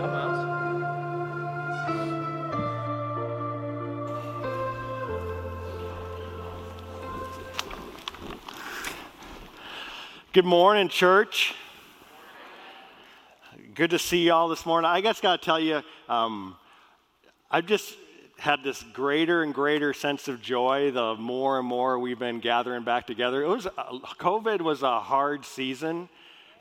[0.00, 0.62] Miles.
[10.32, 11.54] Good morning, church.
[13.74, 14.88] Good to see you all this morning.
[14.88, 16.56] I guess got to tell you, um,
[17.50, 17.94] I've just
[18.38, 22.82] had this greater and greater sense of joy the more and more we've been gathering
[22.82, 23.42] back together.
[23.42, 26.08] It was uh, COVID was a hard season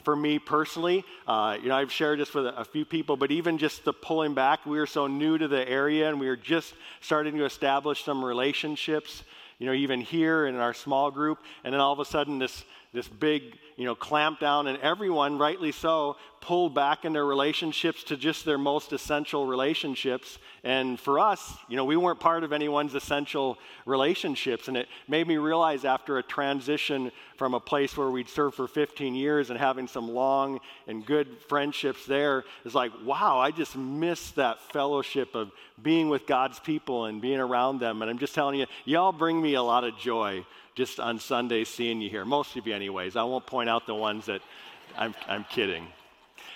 [0.02, 1.04] for me personally.
[1.27, 4.33] Uh, you know, I've shared this with a, few people, but even just the pulling
[4.33, 8.04] back, we were so new to the area and we were just starting to establish
[8.04, 9.24] some relationships.
[9.60, 12.64] You know, even here in our small group, and then all of a sudden this
[12.93, 18.04] this big, you know, clamp down, and everyone, rightly so, pulled back in their relationships
[18.04, 20.39] to just their most essential relationships.
[20.63, 24.68] And for us, you know, we weren't part of anyone's essential relationships.
[24.68, 28.68] And it made me realize after a transition from a place where we'd served for
[28.68, 33.77] 15 years and having some long and good friendships there, is like, wow, I just
[33.77, 38.01] miss that fellowship of being with God's people and being around them.
[38.01, 41.69] And I'm just telling you, y'all bring me a lot of joy just on Sundays
[41.69, 42.25] seeing you here.
[42.25, 43.16] Most of you, anyways.
[43.16, 44.41] I won't point out the ones that
[44.97, 45.88] I'm, I'm kidding.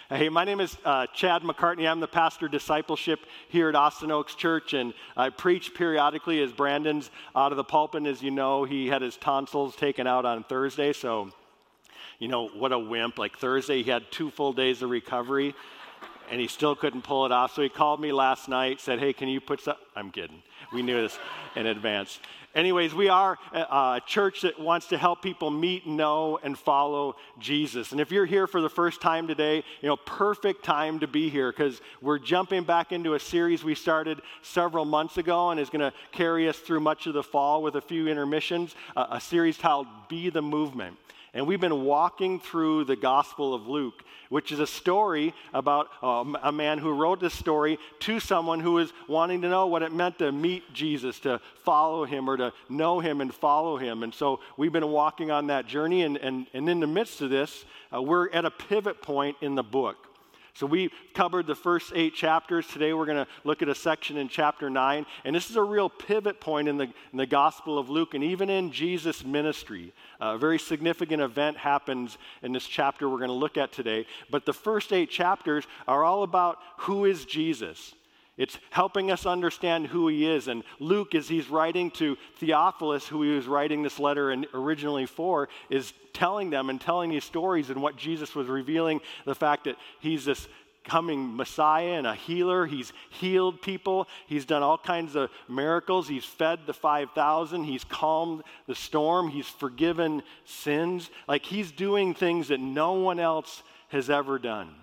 [0.09, 1.89] Hey, my name is uh, Chad McCartney.
[1.89, 7.09] I'm the pastor discipleship here at Austin Oaks Church, and I preach periodically as Brandon's
[7.35, 8.05] out of the pulpit.
[8.05, 11.31] As you know, he had his tonsils taken out on Thursday, so
[12.19, 13.17] you know what a wimp.
[13.17, 15.55] Like Thursday, he had two full days of recovery,
[16.29, 17.55] and he still couldn't pull it off.
[17.55, 20.43] So he called me last night, said, "Hey, can you put some?" I'm kidding.
[20.71, 21.17] We knew this
[21.55, 22.19] in advance.
[22.55, 27.91] Anyways, we are a church that wants to help people meet, know, and follow Jesus.
[27.91, 31.29] And if you're here for the first time today, you know, perfect time to be
[31.29, 35.69] here because we're jumping back into a series we started several months ago and is
[35.69, 39.57] going to carry us through much of the fall with a few intermissions, a series
[39.57, 40.95] called Be the Movement.
[41.35, 46.37] And we've been walking through the Gospel of Luke, which is a story about um,
[46.41, 49.91] a man who wrote this story to someone who was wanting to know what it
[49.91, 54.01] meant to meet Jesus, to follow him, or to know him and follow him.
[54.01, 56.03] And so we've been walking on that journey.
[56.03, 59.55] And, and, and in the midst of this, uh, we're at a pivot point in
[59.55, 60.14] the book.
[60.55, 62.65] So we covered the first eight chapters.
[62.67, 65.05] Today we're going to look at a section in chapter nine.
[65.25, 68.23] And this is a real pivot point in the, in the Gospel of Luke and
[68.23, 69.91] even in Jesus' ministry.
[70.21, 74.05] Uh, a very significant event happens in this chapter we're going to look at today.
[74.29, 77.93] But the first eight chapters are all about who is Jesus.
[78.37, 80.49] It's helping us understand who he is.
[80.49, 85.47] And Luke, as he's writing to Theophilus, who he was writing this letter originally for,
[85.69, 89.77] is telling them and telling these stories and what Jesus was revealing the fact that
[89.99, 90.47] he's this
[90.83, 92.65] coming Messiah and a healer.
[92.65, 94.07] He's healed people.
[94.27, 96.07] He's done all kinds of miracles.
[96.07, 97.63] He's fed the 5,000.
[97.63, 99.29] He's calmed the storm.
[99.29, 101.09] He's forgiven sins.
[101.27, 104.75] Like he's doing things that no one else has ever done.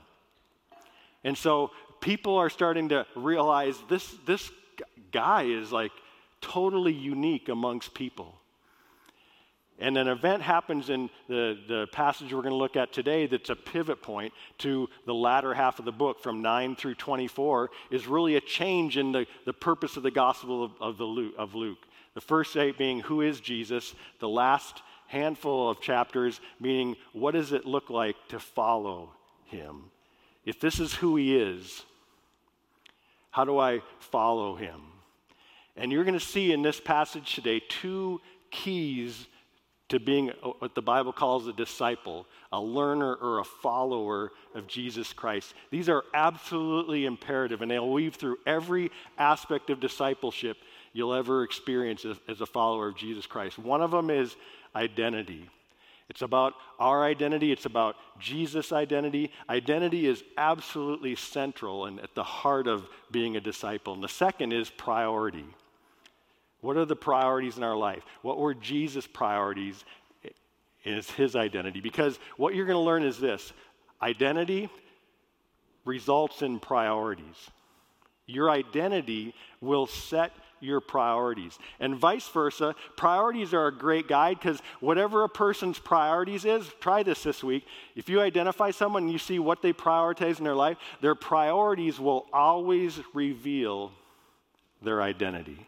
[1.24, 1.70] And so
[2.02, 4.50] people are starting to realize this, this
[5.12, 5.92] guy is like
[6.42, 8.34] totally unique amongst people.
[9.78, 13.50] And an event happens in the, the passage we're going to look at today that's
[13.50, 18.06] a pivot point to the latter half of the book from 9 through 24 is
[18.06, 21.54] really a change in the, the purpose of the gospel of, of, the Luke, of
[21.54, 21.78] Luke.
[22.14, 27.52] The first eight being who is Jesus, the last handful of chapters meaning what does
[27.52, 29.10] it look like to follow
[29.46, 29.90] him?
[30.44, 31.84] If this is who he is,
[33.32, 34.80] how do I follow him?
[35.76, 38.20] And you're going to see in this passage today two
[38.50, 39.26] keys
[39.88, 40.28] to being
[40.58, 45.54] what the Bible calls a disciple, a learner or a follower of Jesus Christ.
[45.70, 50.56] These are absolutely imperative, and they'll weave through every aspect of discipleship
[50.92, 53.58] you'll ever experience as, a follower of Jesus Christ.
[53.58, 54.36] One of them is
[54.76, 55.48] identity.
[56.08, 59.30] It's about our identity, it's about Jesus' identity.
[59.48, 63.94] Identity is absolutely central and at the heart of being a disciple.
[63.94, 65.46] And the second is priority.
[66.60, 68.02] What are the priorities in our life?
[68.22, 69.84] What were Jesus' priorities?
[70.84, 71.80] Is his identity.
[71.80, 73.52] Because what you're going to learn is this
[74.02, 74.68] identity
[75.84, 77.50] results in priorities.
[78.26, 80.32] Your identity will set
[80.62, 81.58] your priorities.
[81.80, 87.02] And vice versa, priorities are a great guide because whatever a person's priorities is, try
[87.02, 87.66] this this week.
[87.96, 91.98] If you identify someone and you see what they prioritize in their life, their priorities
[91.98, 93.92] will always reveal
[94.80, 95.66] their identity.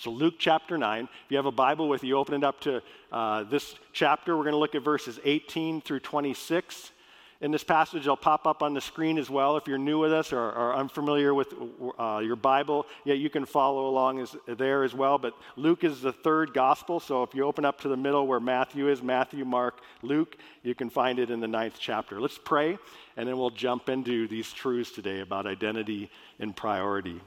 [0.00, 2.82] So, Luke chapter 9, if you have a Bible with you, open it up to
[3.12, 4.34] uh, this chapter.
[4.34, 6.92] We're going to look at verses 18 through 26.
[7.40, 8.02] In this passage.
[8.02, 10.74] It'll pop up on the screen as well if you're new with us or, or
[10.74, 11.54] unfamiliar with
[11.98, 12.86] uh, your Bible.
[13.04, 15.18] Yeah, you can follow along as, there as well.
[15.18, 18.40] But Luke is the third gospel, so if you open up to the middle where
[18.40, 22.20] Matthew is, Matthew, Mark, Luke, you can find it in the ninth chapter.
[22.20, 22.78] Let's pray,
[23.16, 27.20] and then we'll jump into these truths today about identity and priority.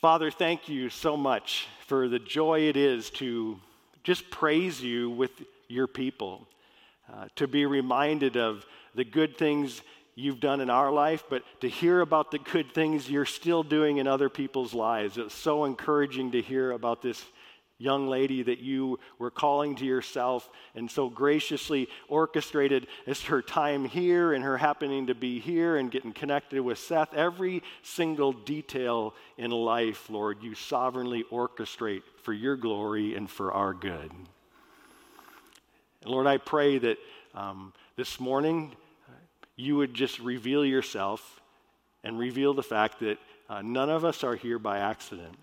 [0.00, 3.60] Father, thank you so much for the joy it is to
[4.02, 5.30] just praise you with
[5.68, 6.46] your people,
[7.12, 8.64] uh, to be reminded of
[8.94, 9.82] the good things
[10.14, 13.96] you've done in our life, but to hear about the good things you're still doing
[13.96, 15.18] in other people's lives.
[15.18, 17.24] It's so encouraging to hear about this
[17.78, 23.86] young lady that you were calling to yourself and so graciously orchestrated as her time
[23.86, 27.14] here and her happening to be here and getting connected with Seth.
[27.14, 33.72] Every single detail in life, Lord, you sovereignly orchestrate for your glory and for our
[33.72, 34.12] good.
[36.02, 36.98] And Lord, I pray that
[37.34, 38.74] um, this morning
[39.08, 39.12] uh,
[39.56, 41.40] you would just reveal yourself
[42.02, 43.18] and reveal the fact that
[43.48, 45.36] uh, none of us are here by accident.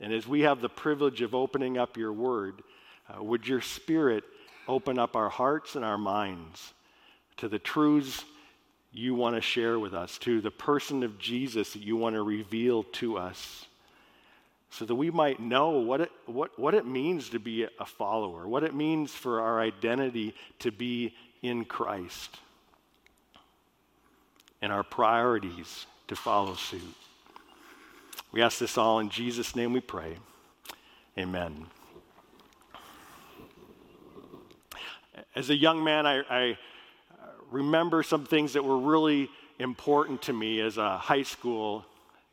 [0.00, 2.62] And as we have the privilege of opening up your word,
[3.08, 4.24] uh, would your spirit
[4.68, 6.72] open up our hearts and our minds
[7.38, 8.24] to the truths
[8.92, 12.22] you want to share with us, to the person of Jesus that you want to
[12.22, 13.66] reveal to us,
[14.76, 18.48] so that we might know what it, what, what it means to be a follower,
[18.48, 22.38] what it means for our identity to be in Christ,
[24.60, 26.80] and our priorities to follow suit.
[28.32, 30.16] We ask this all in Jesus' name we pray.
[31.16, 31.66] Amen.
[35.36, 36.58] As a young man, I, I,
[37.52, 39.30] remember some things that were really
[39.60, 41.84] important to me as a high school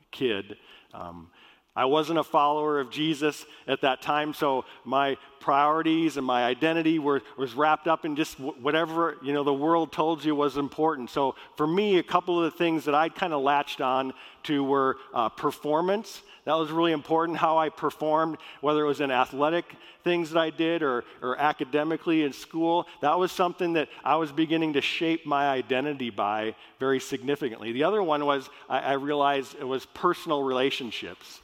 [0.09, 0.57] kid.
[0.95, 1.29] Um,
[1.73, 6.99] I wasn't a follower of Jesus at that time, so my priorities and my identity
[6.99, 11.09] were, was wrapped up in just whatever you know the world told you was important.
[11.09, 14.13] So for me, a couple of the things that I kind of latched on
[14.43, 16.21] to were uh, performance.
[16.43, 19.65] That was really important, how I performed, whether it was in athletic
[20.03, 22.87] things that I did or, or academically in school.
[23.01, 27.71] That was something that I was beginning to shape my identity by very significantly.
[27.71, 31.40] The other one was I, I realized it was personal relationships.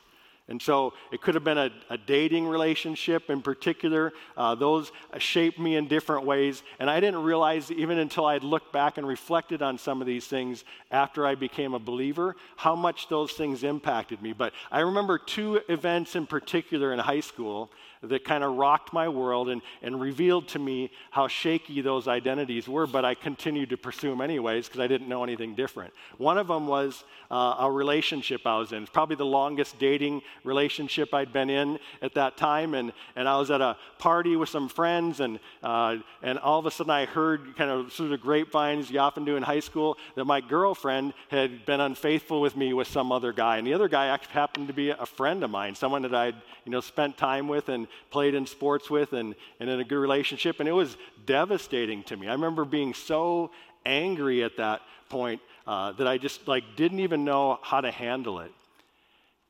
[0.49, 4.13] And so it could have been a, a dating relationship in particular.
[4.37, 6.63] Uh, those shaped me in different ways.
[6.79, 10.07] And I didn't realize, even until I had looked back and reflected on some of
[10.07, 14.31] these things after I became a believer, how much those things impacted me.
[14.31, 17.69] But I remember two events in particular in high school
[18.03, 22.67] that kind of rocked my world and, and revealed to me how shaky those identities
[22.67, 25.93] were, but I continued to pursue them anyways because I didn't know anything different.
[26.17, 28.83] One of them was uh, a relationship I was in.
[28.83, 33.37] It's probably the longest dating relationship I'd been in at that time, and, and I
[33.37, 37.05] was at a party with some friends, and, uh, and all of a sudden I
[37.05, 41.13] heard kind of through the grapevines you often do in high school that my girlfriend
[41.29, 44.67] had been unfaithful with me with some other guy, and the other guy actually happened
[44.67, 46.35] to be a friend of mine, someone that I'd
[46.65, 49.97] you know spent time with and played in sports with and, and in a good
[49.97, 50.59] relationship.
[50.59, 52.27] And it was devastating to me.
[52.27, 53.51] I remember being so
[53.85, 58.39] angry at that point uh, that I just like didn't even know how to handle
[58.39, 58.51] it.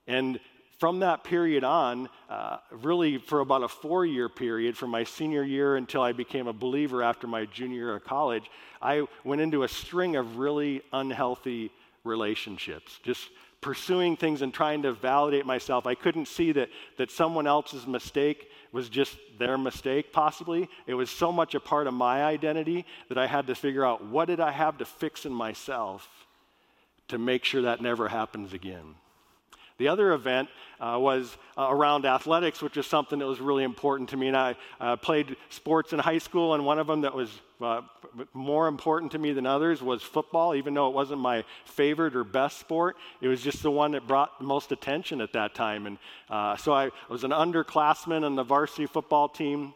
[0.07, 0.39] And
[0.79, 5.43] from that period on, uh, really for about a four year period, from my senior
[5.43, 8.49] year until I became a believer after my junior year of college,
[8.81, 11.71] I went into a string of really unhealthy
[12.03, 12.99] relationships.
[13.03, 13.29] Just
[13.62, 15.88] pursuing things and trying to validate myself.
[15.88, 20.69] I couldn't see that, that someone else's mistake was just their mistake, possibly.
[20.86, 24.06] It was so much a part of my identity that I had to figure out
[24.06, 26.07] what did I have to fix in myself
[27.07, 28.95] to make sure that never happens again.
[29.77, 34.09] The other event uh, was uh, around athletics, which is something that was really important
[34.09, 34.27] to me.
[34.27, 37.29] And I uh, played sports in high school, and one of them that was
[37.61, 37.81] uh,
[38.33, 42.23] more important to me than others was football, even though it wasn't my favorite or
[42.23, 42.95] best sport.
[43.21, 45.87] It was just the one that brought the most attention at that time.
[45.87, 45.97] And
[46.29, 49.73] uh, so I was an underclassman on the varsity football team.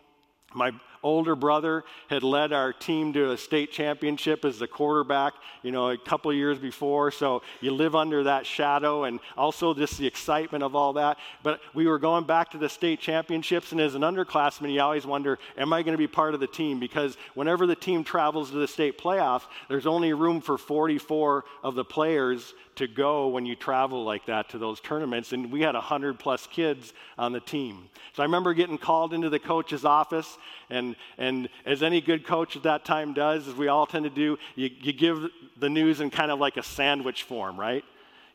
[0.53, 0.71] My
[1.03, 5.89] older brother had led our team to a state championship as the quarterback, you know,
[5.89, 7.11] a couple years before.
[7.11, 11.17] So you live under that shadow and also just the excitement of all that.
[11.43, 15.05] But we were going back to the state championships, and as an underclassman, you always
[15.05, 16.79] wonder, am I going to be part of the team?
[16.79, 21.75] Because whenever the team travels to the state playoffs, there's only room for 44 of
[21.75, 25.33] the players to go when you travel like that to those tournaments.
[25.33, 27.89] And we had 100 plus kids on the team.
[28.13, 30.37] So I remember getting called into the coach's office,
[30.71, 34.09] and, and as any good coach at that time does, as we all tend to
[34.09, 35.27] do, you, you give
[35.59, 37.83] the news in kind of like a sandwich form, right?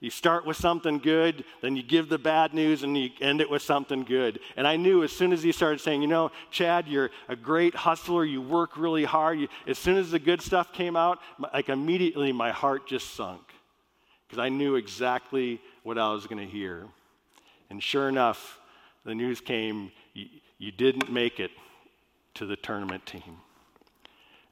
[0.01, 3.49] You start with something good, then you give the bad news, and you end it
[3.49, 4.41] with something good.
[4.57, 7.75] And I knew as soon as he started saying, You know, Chad, you're a great
[7.75, 9.41] hustler, you work really hard.
[9.41, 11.19] You, as soon as the good stuff came out,
[11.55, 13.41] like immediately my heart just sunk
[14.29, 16.85] because I knew exactly what I was going to hear.
[17.71, 18.61] And sure enough,
[19.05, 20.27] the news came you,
[20.59, 21.51] you didn't make it
[22.37, 23.23] to the tournament team.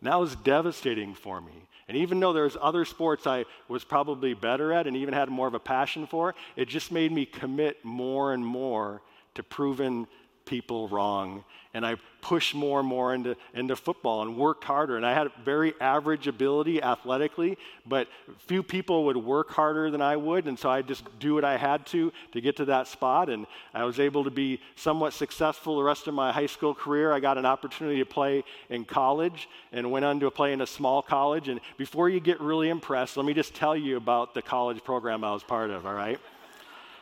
[0.00, 1.69] And that was devastating for me.
[1.88, 5.47] And even though there's other sports I was probably better at and even had more
[5.47, 9.03] of a passion for, it just made me commit more and more
[9.35, 10.07] to proving
[10.45, 11.45] people wrong.
[11.73, 14.97] And I pushed more and more into, into football and worked harder.
[14.97, 18.09] And I had very average ability athletically, but
[18.47, 20.47] few people would work harder than I would.
[20.47, 23.29] And so I just do what I had to to get to that spot.
[23.29, 27.13] And I was able to be somewhat successful the rest of my high school career.
[27.13, 30.67] I got an opportunity to play in college and went on to play in a
[30.67, 31.49] small college.
[31.49, 35.25] And before you get really impressed, let me just tell you about the college program
[35.25, 36.21] I was part of, all right?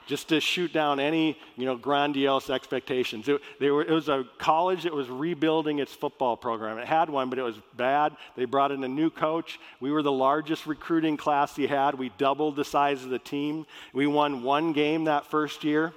[0.07, 3.29] Just to shoot down any you know grandiose expectations.
[3.29, 6.79] It, were, it, was a college that was rebuilding its football program.
[6.79, 8.17] It had one, but it was bad.
[8.37, 9.59] They brought in a new coach.
[9.81, 11.95] We were the largest recruiting class he had.
[11.95, 13.67] We doubled the size of the team.
[13.93, 15.93] We won one game that first year.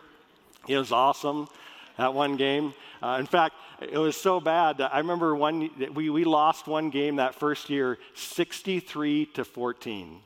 [0.67, 1.47] It was awesome.
[1.97, 2.73] That one game.
[3.01, 4.81] Uh, in fact, it was so bad.
[4.81, 5.69] I remember one.
[5.93, 10.21] We we lost one game that first year, 63 to 14.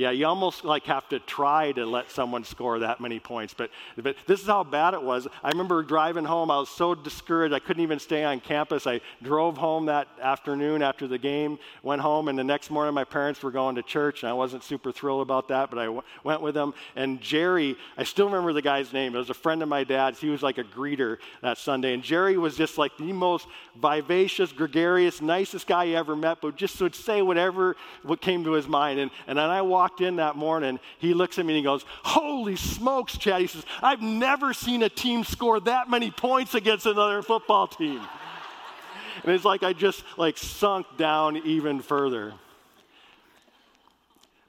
[0.00, 3.52] Yeah, you almost like have to try to let someone score that many points.
[3.52, 5.28] But, but this is how bad it was.
[5.44, 6.50] I remember driving home.
[6.50, 7.52] I was so discouraged.
[7.52, 8.86] I couldn't even stay on campus.
[8.86, 13.04] I drove home that afternoon after the game, went home, and the next morning my
[13.04, 16.02] parents were going to church, and I wasn't super thrilled about that, but I w-
[16.24, 16.72] went with them.
[16.96, 19.14] And Jerry, I still remember the guy's name.
[19.14, 20.18] It was a friend of my dad's.
[20.18, 21.92] He was like a greeter that Sunday.
[21.92, 23.46] And Jerry was just like the most
[23.78, 28.52] vivacious, gregarious, nicest guy you ever met, but just would say whatever what came to
[28.52, 28.98] his mind.
[28.98, 31.64] And, and then I walked walked in that morning, he looks at me and he
[31.64, 33.40] goes, Holy smokes, Chad.
[33.40, 38.00] He says, I've never seen a team score that many points against another football team.
[39.24, 42.34] and it's like I just like sunk down even further.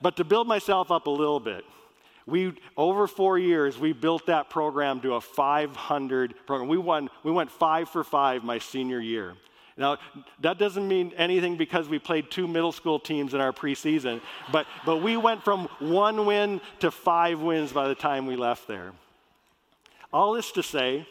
[0.02, 1.64] But to build myself up a little bit,
[2.28, 6.70] we over four years we built that program to a 500 program.
[6.70, 7.10] We won.
[7.24, 9.34] We went five for five my senior year.
[9.78, 9.98] Now,
[10.42, 14.68] that doesn't mean anything because we played two middle school teams in our preseason, but,
[14.86, 18.92] but we went from one win to five wins by the time we left there.
[20.12, 21.08] All this to say,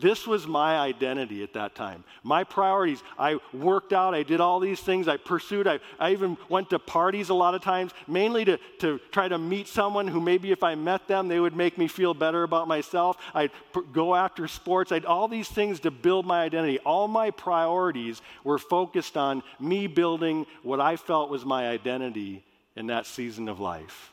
[0.00, 2.04] this was my identity at that time.
[2.22, 3.02] My priorities.
[3.18, 6.78] I worked out, I did all these things, I pursued, I, I even went to
[6.78, 10.62] parties a lot of times, mainly to, to try to meet someone who maybe if
[10.62, 13.16] I met them, they would make me feel better about myself.
[13.34, 13.50] I'd
[13.92, 16.78] go after sports, I'd all these things to build my identity.
[16.80, 22.44] All my priorities were focused on me building what I felt was my identity
[22.76, 24.12] in that season of life.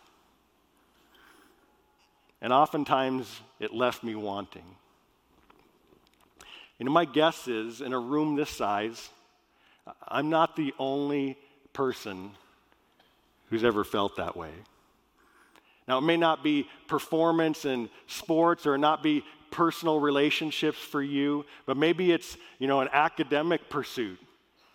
[2.42, 4.76] And oftentimes it left me wanting.
[6.80, 9.10] You know, my guess is in a room this size,
[10.08, 11.38] I'm not the only
[11.74, 12.32] person
[13.50, 14.52] who's ever felt that way.
[15.88, 21.46] Now, it may not be performance in sports or not be personal relationships for you,
[21.66, 24.20] but maybe it's, you know, an academic pursuit.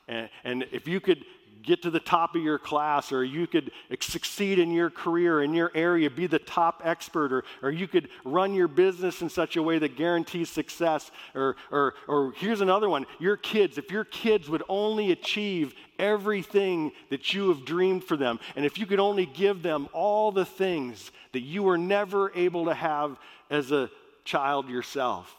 [0.09, 1.25] And, and if you could
[1.62, 5.55] get to the top of your class, or you could succeed in your career, in
[5.55, 9.57] your area, be the top expert, or, or you could run your business in such
[9.57, 11.11] a way that guarantees success.
[11.35, 16.93] Or, or, or here's another one your kids, if your kids would only achieve everything
[17.11, 20.45] that you have dreamed for them, and if you could only give them all the
[20.45, 23.19] things that you were never able to have
[23.50, 23.90] as a
[24.25, 25.37] child yourself.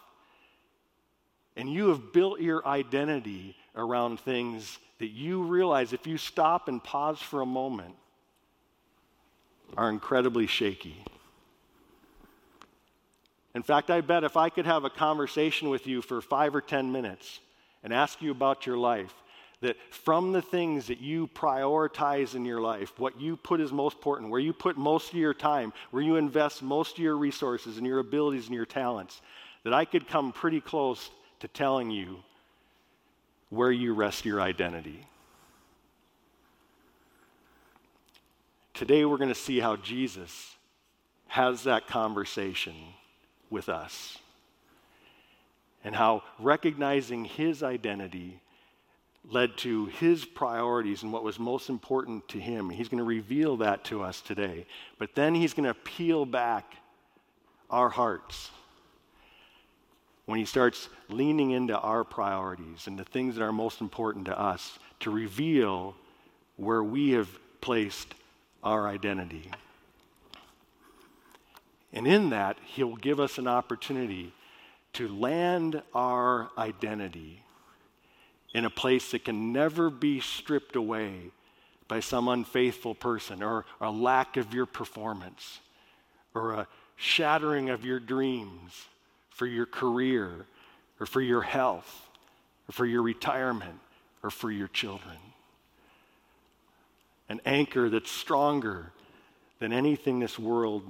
[1.56, 6.84] And you have built your identity around things that you realize, if you stop and
[6.84, 7.96] pause for a moment,
[9.76, 11.04] are incredibly shaky.
[13.56, 16.62] In fact, I bet if I could have a conversation with you for five or
[16.62, 17.40] 10 minutes
[17.84, 19.12] and ask you about your life,
[19.62, 23.96] that from the things that you prioritize in your life, what you put as most
[23.96, 27.78] important, where you put most of your time, where you invest most of your resources
[27.78, 29.20] and your abilities and your talents,
[29.64, 32.24] that I could come pretty close to telling you
[33.52, 35.06] where you rest your identity.
[38.74, 40.56] Today, we're going to see how Jesus
[41.28, 42.74] has that conversation
[43.52, 44.18] with us
[45.84, 48.40] and how recognizing his identity
[49.30, 52.70] led to his priorities and what was most important to him.
[52.70, 54.66] He's going to reveal that to us today.
[54.98, 56.74] But then he's going to peel back
[57.70, 58.50] our hearts
[60.26, 64.40] when he starts leaning into our priorities and the things that are most important to
[64.40, 65.96] us to reveal
[66.58, 68.14] where we have placed
[68.64, 69.50] our identity.
[71.94, 74.34] And in that, He'll give us an opportunity
[74.94, 77.44] to land our identity
[78.54, 81.32] in a place that can never be stripped away
[81.88, 85.60] by some unfaithful person or a lack of your performance
[86.34, 88.86] or a shattering of your dreams
[89.32, 90.46] for your career
[91.00, 92.08] or for your health
[92.70, 93.80] or for your retirement
[94.24, 95.18] or for your children.
[97.28, 98.92] An anchor that's stronger
[99.60, 100.84] than anything this world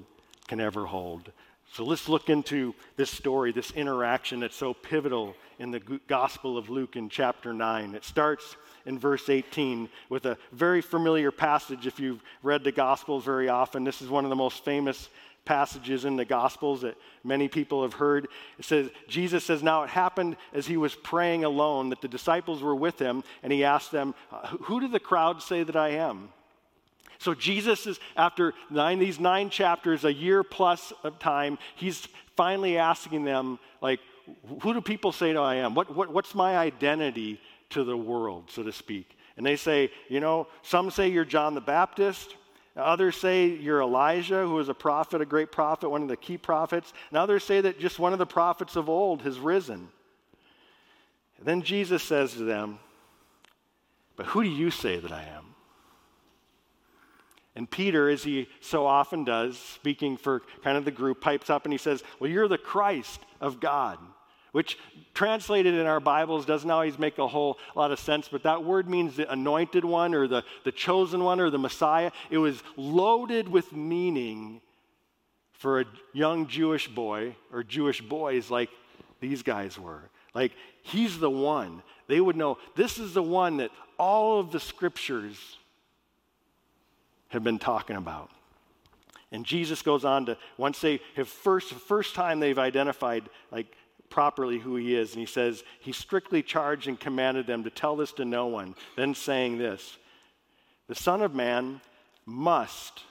[0.47, 1.31] can ever hold.
[1.73, 6.69] So let's look into this story, this interaction that's so pivotal in the Gospel of
[6.69, 7.95] Luke in chapter 9.
[7.95, 13.23] It starts in verse 18 with a very familiar passage if you've read the Gospels
[13.23, 13.85] very often.
[13.85, 15.07] This is one of the most famous
[15.45, 18.27] passages in the Gospels that many people have heard.
[18.59, 22.61] It says, Jesus says, Now it happened as he was praying alone that the disciples
[22.61, 24.13] were with him, and he asked them,
[24.61, 26.29] Who do the crowd say that I am?
[27.21, 32.79] So Jesus is, after nine, these nine chapters, a year plus of time, he's finally
[32.79, 33.99] asking them, like,
[34.61, 35.75] who do people say that I am?
[35.75, 37.39] What, what, what's my identity
[37.71, 39.17] to the world, so to speak?
[39.37, 42.35] And they say, you know, some say you're John the Baptist.
[42.75, 46.37] Others say you're Elijah, who was a prophet, a great prophet, one of the key
[46.37, 46.93] prophets.
[47.09, 49.89] And others say that just one of the prophets of old has risen.
[51.37, 52.79] And then Jesus says to them,
[54.15, 55.51] But who do you say that I am?
[57.55, 61.65] And Peter, as he so often does, speaking for kind of the group, pipes up
[61.65, 63.99] and he says, Well, you're the Christ of God,
[64.51, 64.77] which
[65.13, 68.89] translated in our Bibles doesn't always make a whole lot of sense, but that word
[68.89, 72.11] means the anointed one or the, the chosen one or the Messiah.
[72.29, 74.61] It was loaded with meaning
[75.53, 78.69] for a young Jewish boy or Jewish boys like
[79.19, 80.09] these guys were.
[80.33, 81.83] Like, he's the one.
[82.07, 85.57] They would know this is the one that all of the scriptures
[87.29, 88.31] have been talking about.
[89.31, 93.67] And Jesus goes on to, once they have first, first time they've identified like
[94.11, 97.95] properly who he is, and he says, he strictly charged and commanded them to tell
[97.95, 99.97] this to no one, then saying this,
[100.87, 101.81] the Son of Man
[102.25, 103.01] must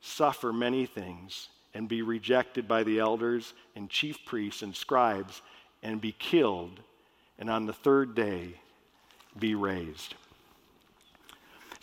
[0.00, 5.42] suffer many things and be rejected by the elders and chief priests and scribes
[5.82, 6.80] and be killed,
[7.38, 8.54] and on the third day
[9.38, 10.14] be raised.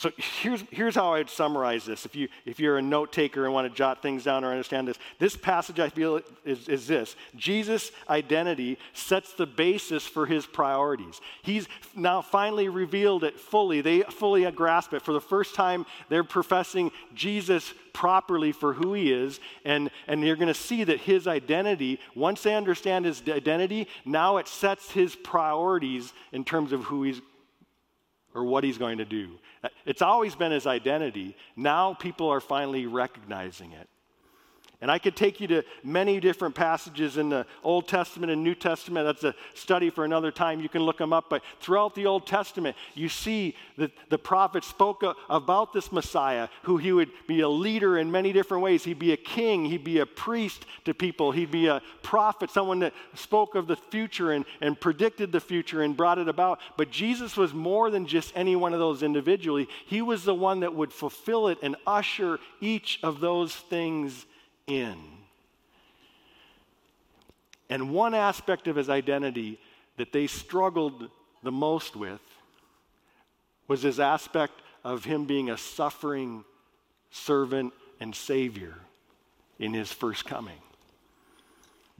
[0.02, 2.08] So here's, here's how I'd summarize this.
[2.08, 4.88] If, you, if you're a note taker and want to jot things down or understand
[4.88, 10.48] this, this passage I feel is, is this Jesus' identity sets the basis for his
[10.48, 11.22] priorities.
[11.44, 13.82] He's now finally revealed it fully.
[13.82, 15.04] They fully grasp it.
[15.04, 19.40] For the first time, they're professing Jesus properly for who he is.
[19.66, 24.38] And, and you're going to see that his identity, once they understand his identity, now
[24.38, 27.22] it sets his priorities in terms of who he's
[28.34, 29.40] or what he's going to do.
[29.86, 31.36] It's always been his identity.
[31.56, 33.90] Now people are finally recognizing it.
[34.82, 38.56] And I could take you to many different passages in the Old Testament and New
[38.56, 39.06] Testament.
[39.06, 40.60] That's a study for another time.
[40.60, 41.26] You can look them up.
[41.30, 46.78] But throughout the Old Testament, you see that the prophet spoke about this Messiah, who
[46.78, 48.84] he would be a leader in many different ways.
[48.84, 52.80] He'd be a king, he'd be a priest to people, he'd be a prophet, someone
[52.80, 56.60] that spoke of the future and, and predicted the future and brought it about.
[56.76, 60.62] But Jesus was more than just any one of those individually, he was the one
[60.62, 64.26] that would fulfill it and usher each of those things
[64.80, 64.98] in.
[67.70, 69.60] And one aspect of his identity
[69.98, 71.10] that they struggled
[71.44, 72.22] the most with
[73.68, 74.54] was his aspect
[74.84, 76.44] of him being a suffering
[77.12, 78.76] servant and savior
[79.60, 80.60] in his first coming.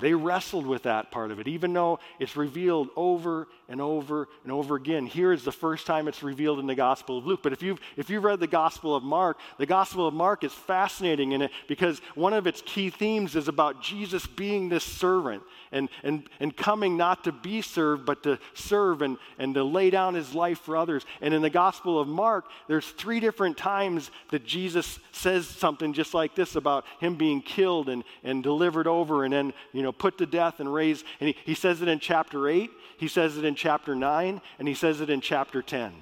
[0.02, 4.52] They wrestled with that part of it, even though it's revealed over and over and
[4.52, 5.06] over again.
[5.06, 7.42] Here is the first time it's revealed in the Gospel of Luke.
[7.44, 10.52] But if you've, if you've read the Gospel of Mark, the Gospel of Mark is
[10.52, 15.44] fascinating in it because one of its key themes is about Jesus being this servant
[15.72, 19.90] and, and, and coming not to be served, but to serve and, and to lay
[19.90, 21.06] down his life for others.
[21.22, 26.14] And in the Gospel of Mark, there's three different times that Jesus says something just
[26.14, 29.98] like this about him being killed and, and delivered over and then, you know, know,
[29.98, 31.06] put to death and raised.
[31.20, 34.68] And he, he says it in chapter 8, he says it in chapter 9, and
[34.68, 35.94] he says it in chapter 10.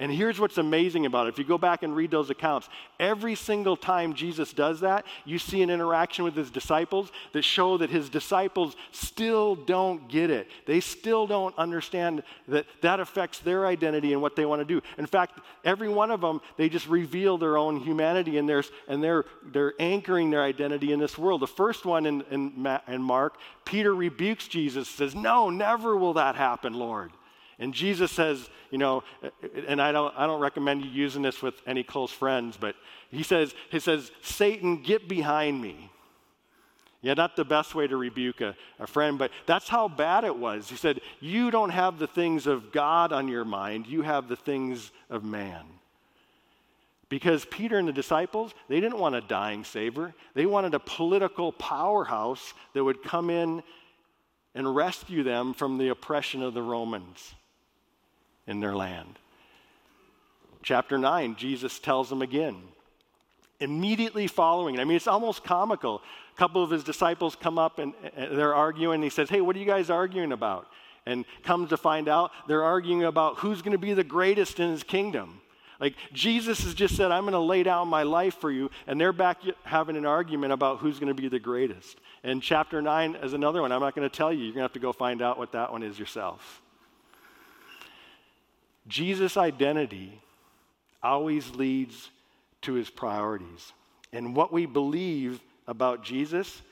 [0.00, 1.30] And here's what's amazing about it.
[1.30, 2.68] If you go back and read those accounts,
[3.00, 7.76] every single time Jesus does that, you see an interaction with his disciples that show
[7.78, 10.46] that his disciples still don't get it.
[10.66, 14.80] They still don't understand that that affects their identity and what they want to do.
[14.98, 18.48] In fact, every one of them, they just reveal their own humanity and,
[18.86, 21.42] and they're, they're anchoring their identity in this world.
[21.42, 26.36] The first one in, in, in Mark, Peter rebukes Jesus, says, No, never will that
[26.36, 27.10] happen, Lord.
[27.58, 29.02] And Jesus says, you know,
[29.66, 32.76] and I don't, I don't recommend you using this with any close friends, but
[33.10, 35.90] he says, he says, Satan, get behind me.
[37.00, 40.36] Yeah, not the best way to rebuke a, a friend, but that's how bad it
[40.36, 40.68] was.
[40.68, 44.36] He said, You don't have the things of God on your mind, you have the
[44.36, 45.64] things of man.
[47.08, 50.12] Because Peter and the disciples, they didn't want a dying Savior.
[50.34, 53.62] They wanted a political powerhouse that would come in
[54.54, 57.34] and rescue them from the oppression of the Romans
[58.48, 59.18] in their land.
[60.62, 62.56] Chapter 9, Jesus tells them again.
[63.60, 66.02] Immediately following, I mean, it's almost comical.
[66.34, 69.02] A couple of his disciples come up and, they're arguing.
[69.02, 70.66] he says, Hey, what are you guys arguing about?
[71.06, 74.70] And comes to find out they're arguing about who's going to be the greatest in
[74.70, 75.40] his kingdom.
[75.80, 79.00] Like Jesus has just said, I'm going to lay down my life for you, and
[79.00, 81.98] they're back having an argument about who's going to be the greatest.
[82.24, 83.70] And chapter 9 is another one.
[83.70, 84.40] I'm not going to tell you.
[84.40, 86.60] You're going to have to go find out what that one is yourself.
[88.88, 90.20] Jesus' identity
[91.02, 92.10] always leads
[92.62, 93.72] to his priorities.
[94.12, 96.62] And what we believe about Jesus,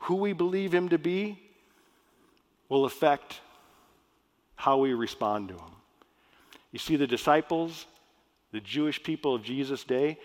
[0.00, 1.38] who we believe him to be,
[2.68, 3.40] will affect
[4.56, 5.70] how we respond to him.
[6.72, 7.86] You see, the disciples,
[8.52, 10.18] the Jewish people of Jesus' day,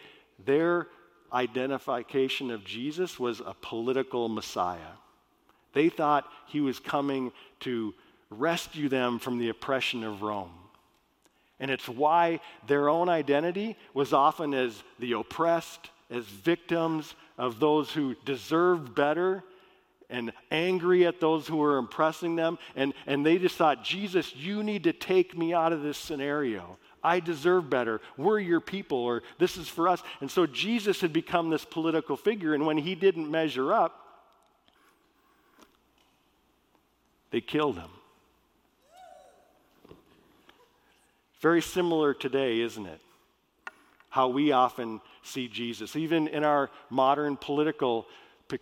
[0.44, 0.88] their
[1.32, 4.98] identification of Jesus was a political Messiah.
[5.74, 7.94] They thought he was coming to
[8.30, 10.52] rescue them from the oppression of Rome.
[11.60, 17.92] And it's why their own identity was often as the oppressed, as victims of those
[17.92, 19.44] who deserved better,
[20.10, 22.60] and angry at those who were impressing them.
[22.76, 26.78] And, and they just thought, Jesus, you need to take me out of this scenario.
[27.04, 28.00] I deserve better.
[28.16, 30.02] We're your people, or this is for us.
[30.22, 34.00] And so Jesus had become this political figure, and when he didn't measure up,
[37.32, 37.90] they killed him.
[41.44, 43.02] Very similar today, isn't it?
[44.08, 45.98] How we often see Jesus.
[45.98, 48.08] Even in our modern political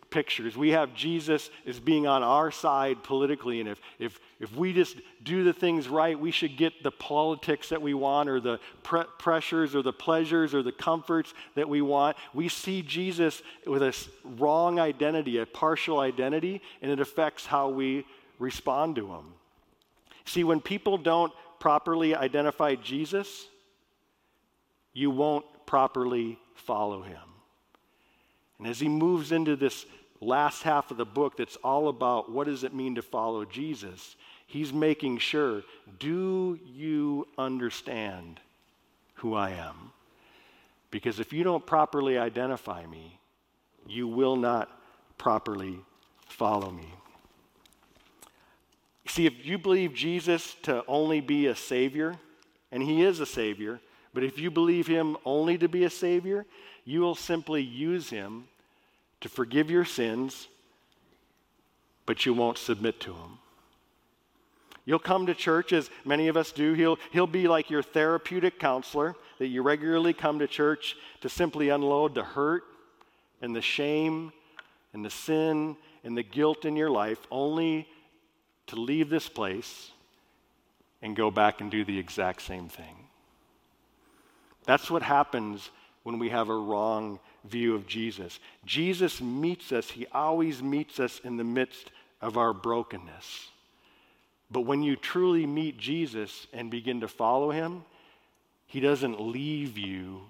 [0.09, 0.57] pictures.
[0.57, 4.97] We have Jesus as being on our side politically, and if, if, if we just
[5.21, 9.03] do the things right, we should get the politics that we want, or the pre-
[9.19, 12.15] pressures, or the pleasures, or the comforts that we want.
[12.33, 18.05] We see Jesus with a wrong identity, a partial identity, and it affects how we
[18.39, 19.25] respond to him.
[20.25, 23.47] See, when people don't properly identify Jesus,
[24.91, 27.21] you won't properly follow him.
[28.58, 29.86] And as he moves into this
[30.19, 34.15] last half of the book that's all about what does it mean to follow Jesus,
[34.47, 35.63] he's making sure
[36.00, 38.39] do you understand
[39.15, 39.91] who I am?
[40.89, 43.19] Because if you don't properly identify me,
[43.88, 44.69] you will not
[45.17, 45.80] properly
[46.28, 46.91] follow me.
[49.12, 52.15] See, if you believe Jesus to only be a Savior,
[52.71, 53.82] and He is a Savior,
[54.13, 56.45] but if you believe Him only to be a Savior,
[56.86, 58.45] you will simply use Him
[59.19, 60.47] to forgive your sins,
[62.06, 63.38] but you won't submit to Him.
[64.86, 66.71] You'll come to church, as many of us do.
[66.71, 71.67] He'll, he'll be like your therapeutic counselor, that you regularly come to church to simply
[71.67, 72.63] unload the hurt
[73.41, 74.32] and the shame
[74.93, 77.89] and the sin and the guilt in your life, only
[78.71, 79.91] to leave this place
[81.01, 82.95] and go back and do the exact same thing.
[84.65, 85.69] That's what happens
[86.03, 88.39] when we have a wrong view of Jesus.
[88.65, 93.49] Jesus meets us, He always meets us in the midst of our brokenness.
[94.49, 97.84] But when you truly meet Jesus and begin to follow Him,
[98.67, 100.21] He doesn't leave you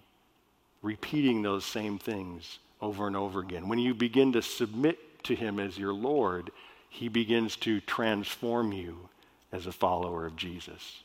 [0.82, 3.69] repeating those same things over and over again.
[3.69, 6.49] When you begin to submit to Him as your Lord,
[6.93, 9.10] He begins to transform you
[9.54, 11.04] as a follower of Jesus.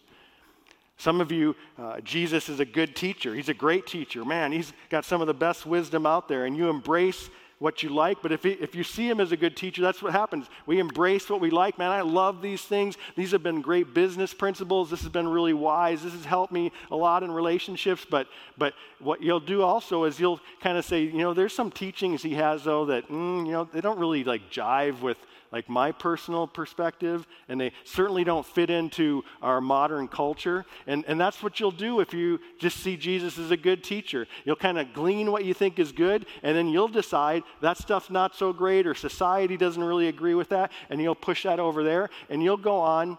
[0.99, 3.35] Some of you, uh, Jesus is a good teacher.
[3.35, 4.25] He's a great teacher.
[4.25, 7.89] Man, he's got some of the best wisdom out there, and you embrace what you
[7.89, 8.19] like.
[8.21, 10.49] But if, he, if you see him as a good teacher, that's what happens.
[10.67, 11.79] We embrace what we like.
[11.79, 12.97] Man, I love these things.
[13.15, 14.91] These have been great business principles.
[14.91, 16.03] This has been really wise.
[16.03, 18.05] This has helped me a lot in relationships.
[18.09, 18.27] But,
[18.59, 22.23] but what you'll do also is you'll kind of say, you know, there's some teachings
[22.23, 25.17] he has, though, that, mm, you know, they don't really like jive with
[25.53, 30.65] like my personal perspective, and they certainly don't fit into our modern culture.
[30.87, 34.27] And, and that's what you'll do if you just see Jesus as a good teacher.
[34.45, 38.11] You'll kind of glean what you think is good, and then you'll decide that stuff's
[38.11, 41.83] not so great, or society doesn't really agree with that, and you'll push that over
[41.83, 43.19] there, and you'll go on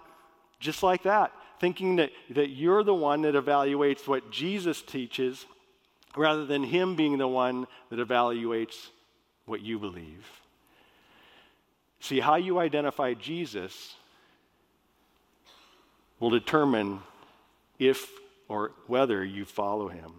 [0.60, 5.46] just like that, thinking that, that you're the one that evaluates what Jesus teaches
[6.16, 8.90] rather than Him being the one that evaluates
[9.46, 10.26] what you believe.
[12.00, 13.96] See, how you identify Jesus
[16.20, 17.00] will determine
[17.80, 18.10] if
[18.48, 20.12] or whether you follow him.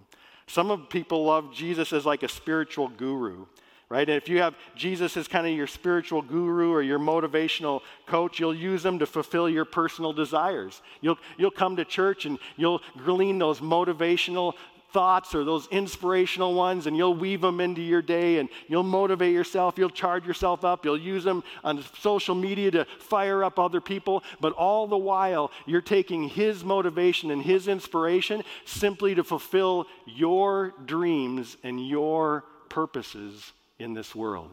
[0.47, 3.47] Some of people love Jesus as like a spiritual guru.
[3.89, 4.09] right?
[4.09, 8.39] And if you have Jesus as kind of your spiritual guru or your motivational coach,
[8.39, 10.83] you'll use them to fulfill your personal desires.
[11.01, 14.55] You'll, you'll come to church and you'll glean those motivational
[14.93, 19.33] thoughts or those inspirational ones and you'll weave them into your day and you'll motivate
[19.33, 19.77] yourself.
[19.77, 20.85] You'll charge yourself up.
[20.85, 24.23] You'll use them on social media to fire up other people.
[24.41, 30.75] But all the while, you're taking his motivation and his inspiration simply to fulfill your
[30.85, 34.51] dreams and your purposes in this world.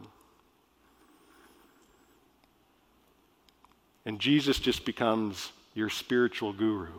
[4.04, 6.92] And Jesus just becomes your spiritual guru.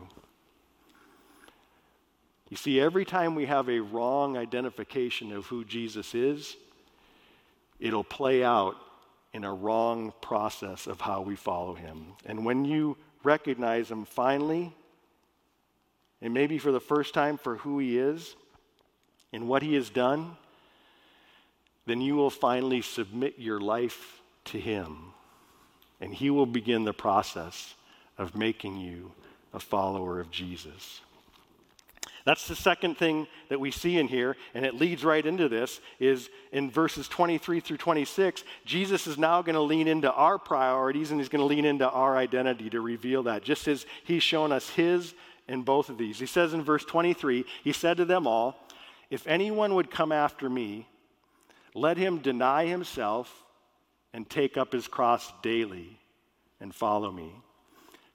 [2.50, 6.56] You see, every time we have a wrong identification of who Jesus is,
[7.78, 8.76] it'll play out
[9.32, 12.06] in a wrong process of how we follow him.
[12.24, 14.74] And when you recognize him finally,
[16.20, 18.34] and maybe for the first time for who he is
[19.32, 20.36] and what he has done,
[21.86, 25.12] then you will finally submit your life to him.
[26.00, 27.74] And he will begin the process
[28.16, 29.12] of making you
[29.52, 31.00] a follower of Jesus.
[32.24, 35.80] That's the second thing that we see in here, and it leads right into this,
[35.98, 41.10] is in verses 23 through 26, Jesus is now going to lean into our priorities
[41.10, 44.52] and he's going to lean into our identity to reveal that, just as he's shown
[44.52, 45.14] us his
[45.46, 46.18] in both of these.
[46.18, 48.56] He says in verse 23, he said to them all,
[49.10, 50.86] If anyone would come after me,
[51.74, 53.44] let him deny himself
[54.12, 55.98] and take up his cross daily
[56.60, 57.32] and follow me.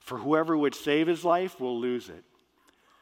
[0.00, 2.24] For whoever would save his life will lose it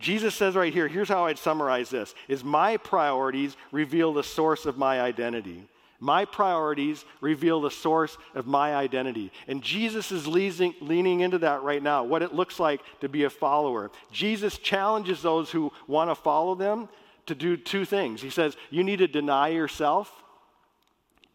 [0.00, 4.66] Jesus says right here, here's how I'd summarize this is my priorities reveal the source
[4.66, 5.68] of my identity.
[6.02, 9.30] My priorities reveal the source of my identity.
[9.46, 13.24] And Jesus is leaning, leaning into that right now, what it looks like to be
[13.24, 13.90] a follower.
[14.10, 16.88] Jesus challenges those who want to follow them
[17.26, 18.22] to do two things.
[18.22, 20.10] He says, You need to deny yourself,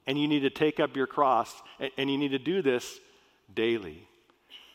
[0.08, 1.54] and you need to take up your cross,
[1.95, 2.99] and you need to do this
[3.54, 4.08] daily.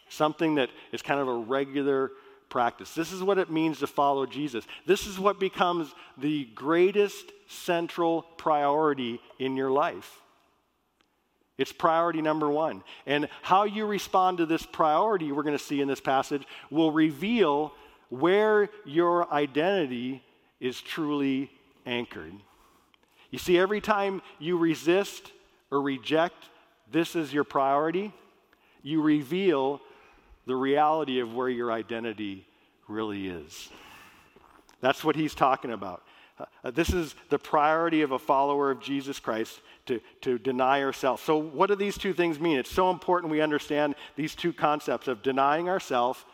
[0.09, 2.13] Something that is kind of a regular
[2.51, 2.95] practice.
[2.95, 4.67] This is what it means to follow Jesus.
[4.85, 10.21] This is what becomes the greatest central priority in your life.
[11.57, 12.83] It's priority number one.
[13.07, 16.91] And how you respond to this priority, we're going to see in this passage, will
[16.91, 17.73] reveal
[18.09, 20.23] where your identity
[20.59, 21.51] is truly
[21.87, 22.33] anchored.
[23.31, 25.33] You see, every time you resist
[25.71, 26.49] or reject
[26.91, 28.13] this is your priority,
[28.83, 29.81] you reveal
[30.51, 32.45] the reality of where your identity
[32.89, 33.69] really is.
[34.81, 36.03] That's what he's talking about.
[36.65, 41.23] Uh, this is the priority of a follower of Jesus Christ to, to deny ourselves.
[41.23, 42.59] So, what do these two things mean?
[42.59, 46.25] It's so important we understand these two concepts of denying ourselves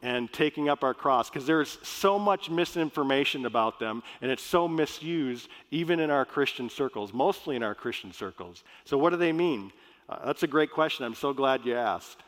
[0.00, 4.68] and taking up our cross because there's so much misinformation about them and it's so
[4.68, 8.62] misused even in our Christian circles, mostly in our Christian circles.
[8.84, 9.72] So, what do they mean?
[10.08, 11.04] Uh, that's a great question.
[11.04, 12.22] I'm so glad you asked.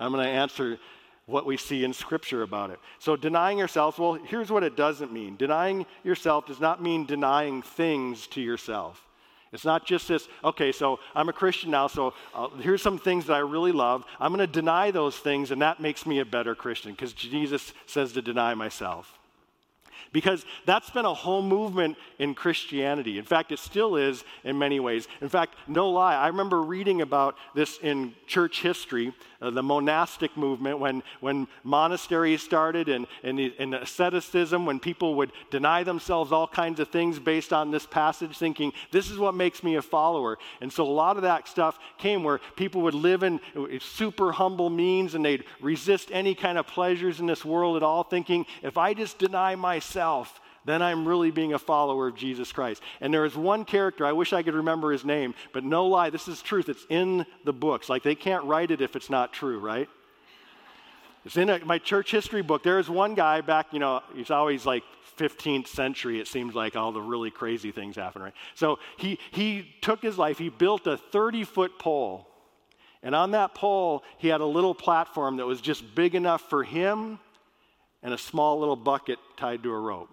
[0.00, 0.78] I'm going to answer
[1.26, 2.78] what we see in Scripture about it.
[2.98, 7.62] So, denying yourself, well, here's what it doesn't mean denying yourself does not mean denying
[7.62, 9.04] things to yourself.
[9.52, 13.26] It's not just this, okay, so I'm a Christian now, so uh, here's some things
[13.26, 14.04] that I really love.
[14.20, 17.72] I'm going to deny those things, and that makes me a better Christian because Jesus
[17.86, 19.17] says to deny myself
[20.12, 23.18] because that's been a whole movement in Christianity.
[23.18, 25.08] In fact, it still is in many ways.
[25.20, 30.36] In fact, no lie, I remember reading about this in church history, uh, the monastic
[30.36, 36.48] movement, when, when monasteries started and, and, and asceticism, when people would deny themselves all
[36.48, 40.38] kinds of things based on this passage, thinking, this is what makes me a follower.
[40.60, 43.40] And so a lot of that stuff came where people would live in
[43.80, 48.02] super humble means and they'd resist any kind of pleasures in this world at all,
[48.02, 52.52] thinking, if I just deny myself, myself, then I'm really being a follower of Jesus
[52.52, 52.82] Christ.
[53.00, 56.10] And there is one character, I wish I could remember his name, but no lie,
[56.10, 56.68] this is truth.
[56.68, 57.88] It's in the books.
[57.88, 59.88] Like they can't write it if it's not true, right?
[61.24, 62.62] It's in a, my church history book.
[62.62, 64.84] There is one guy back, you know, he's always like
[65.18, 68.34] 15th century, it seems like all the really crazy things happen, right?
[68.54, 72.28] So he, he took his life, he built a 30 foot pole.
[73.02, 76.62] And on that pole, he had a little platform that was just big enough for
[76.62, 77.18] him
[78.02, 80.10] and a small little bucket tied to a rope.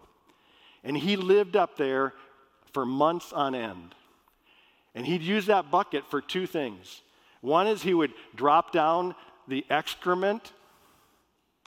[0.83, 2.13] And he lived up there
[2.73, 3.95] for months on end.
[4.93, 7.01] And he'd use that bucket for two things.
[7.41, 9.15] One is he would drop down
[9.47, 10.53] the excrement.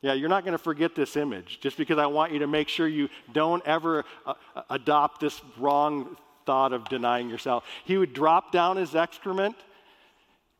[0.02, 2.68] Yeah, you're not going to forget this image just because I want you to make
[2.68, 4.34] sure you don't ever uh,
[4.70, 7.64] adopt this wrong thought of denying yourself.
[7.84, 9.56] He would drop down his excrement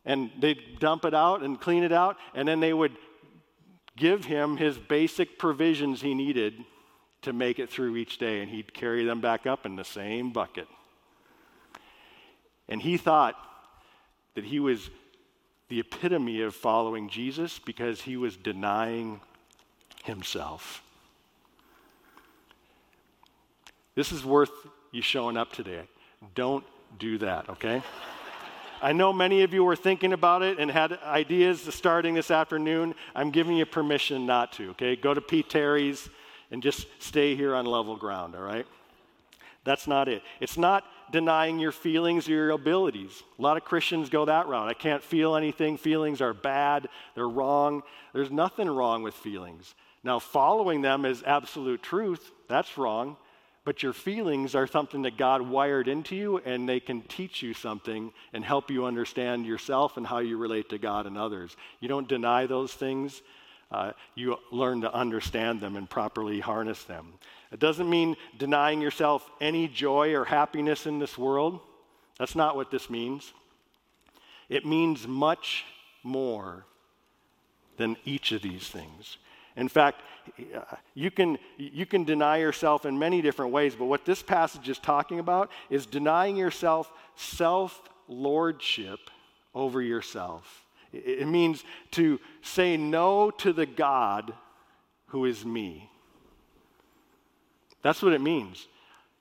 [0.05, 2.92] and they'd dump it out and clean it out, and then they would
[3.98, 6.54] give him his basic provisions he needed
[7.22, 10.32] to make it through each day, and he'd carry them back up in the same
[10.32, 10.68] bucket.
[12.68, 13.34] And he thought
[14.34, 14.90] that he was
[15.68, 19.20] the epitome of following Jesus because he was denying
[20.04, 20.82] himself.
[23.94, 24.52] This is worth
[24.92, 25.82] you showing up today.
[26.34, 26.64] Don't
[26.98, 27.82] do that, okay?
[28.81, 32.95] I know many of you were thinking about it and had ideas starting this afternoon.
[33.14, 34.97] I'm giving you permission not to, okay?
[34.97, 36.09] Go to Pete Terry's
[36.51, 38.67] and just stay here on level ground, all right?
[39.64, 40.23] That's not it.
[40.41, 43.23] It's not denying your feelings or your abilities.
[43.38, 44.69] A lot of Christians go that route.
[44.69, 45.77] I can't feel anything.
[45.77, 47.83] Feelings are bad, they're wrong.
[48.12, 49.75] There's nothing wrong with feelings.
[50.05, 52.31] Now, following them is absolute truth.
[52.49, 53.17] That's wrong.
[53.68, 57.52] But your feelings are something that God wired into you, and they can teach you
[57.52, 61.54] something and help you understand yourself and how you relate to God and others.
[61.78, 63.20] You don't deny those things,
[63.70, 67.12] uh, you learn to understand them and properly harness them.
[67.52, 71.61] It doesn't mean denying yourself any joy or happiness in this world.
[72.18, 73.35] That's not what this means.
[74.48, 75.66] It means much
[76.02, 76.64] more
[77.76, 79.18] than each of these things.
[79.59, 80.03] In fact,
[80.94, 84.79] you can, you can deny yourself in many different ways, but what this passage is
[84.79, 89.01] talking about is denying yourself self lordship
[89.55, 90.64] over yourself.
[90.92, 94.33] It means to say no to the God
[95.07, 95.90] who is me.
[97.83, 98.68] That's what it means.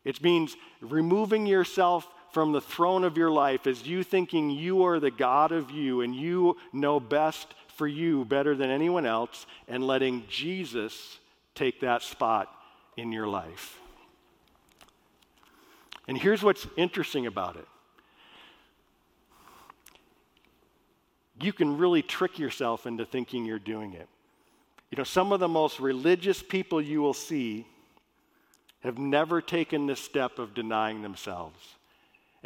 [0.05, 4.99] It means removing yourself from the throne of your life as you thinking you are
[4.99, 9.85] the God of you and you know best for you better than anyone else and
[9.85, 11.19] letting Jesus
[11.55, 12.51] take that spot
[12.95, 13.79] in your life.
[16.07, 17.67] And here's what's interesting about it
[21.39, 24.07] you can really trick yourself into thinking you're doing it.
[24.89, 27.67] You know, some of the most religious people you will see
[28.79, 31.76] have never taken this step of denying themselves.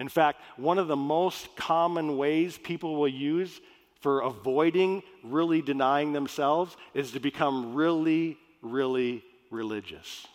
[0.02, 3.62] In fact, one of the most common ways people will use
[4.00, 10.26] for avoiding really denying themselves is to become really, really religious.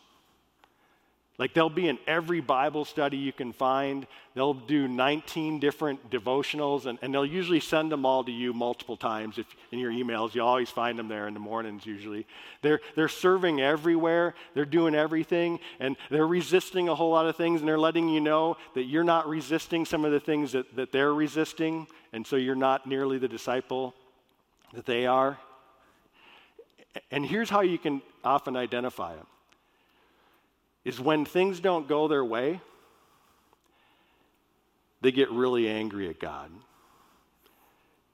[1.38, 4.06] Like they'll be in every Bible study you can find.
[4.34, 8.96] They'll do 19 different devotionals, and, and they'll usually send them all to you multiple
[8.96, 10.34] times if, in your emails.
[10.34, 12.26] You always find them there in the mornings, usually.
[12.62, 17.60] They're, they're serving everywhere, they're doing everything, and they're resisting a whole lot of things,
[17.60, 20.90] and they're letting you know that you're not resisting some of the things that, that
[20.90, 23.94] they're resisting, and so you're not nearly the disciple
[24.72, 25.38] that they are.
[27.10, 29.26] And here's how you can often identify them
[30.86, 32.60] is when things don't go their way,
[35.00, 36.48] they get really angry at God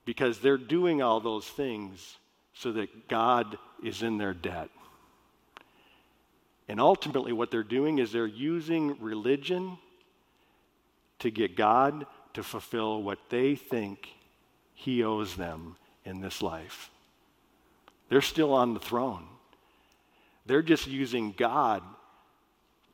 [0.06, 2.16] because they're doing all those things
[2.54, 4.70] so that God is in their debt.
[6.66, 9.76] And ultimately, what they're doing is they're using religion
[11.18, 14.08] to get God to fulfill what they think
[14.72, 16.90] He owes them in this life.
[18.08, 19.26] They're still on the throne.
[20.46, 21.82] They're just using God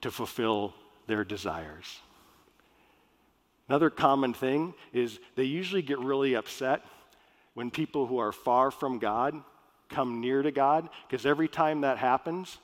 [0.01, 0.75] to fulfill
[1.07, 2.01] their desires.
[3.69, 6.83] Another common thing is they usually get really upset
[7.55, 9.35] when people who are far from God
[9.89, 12.59] come near to God, because every time that happens,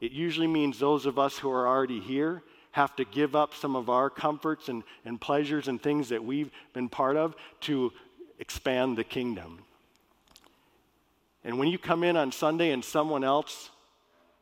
[0.00, 2.42] it usually means those of us who are already here
[2.72, 6.50] have to give up some of our comforts and, and pleasures and things that we've
[6.72, 7.92] been part of to
[8.38, 9.60] expand the kingdom.
[11.44, 13.70] And when you come in on Sunday and someone else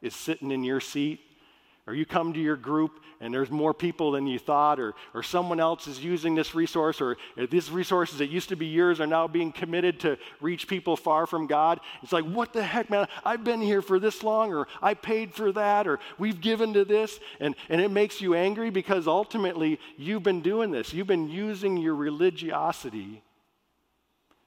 [0.01, 1.21] is sitting in your seat
[1.91, 5.25] or you come to your group and there's more people than you thought, or, or
[5.25, 7.17] someone else is using this resource, or
[7.51, 11.27] these resources that used to be yours are now being committed to reach people far
[11.27, 11.81] from God.
[12.01, 13.09] It's like, what the heck, man?
[13.25, 16.85] I've been here for this long, or I paid for that, or we've given to
[16.85, 17.19] this.
[17.41, 20.95] And, and it makes you angry because ultimately you've been doing this.
[20.95, 23.23] You've been using your religiosity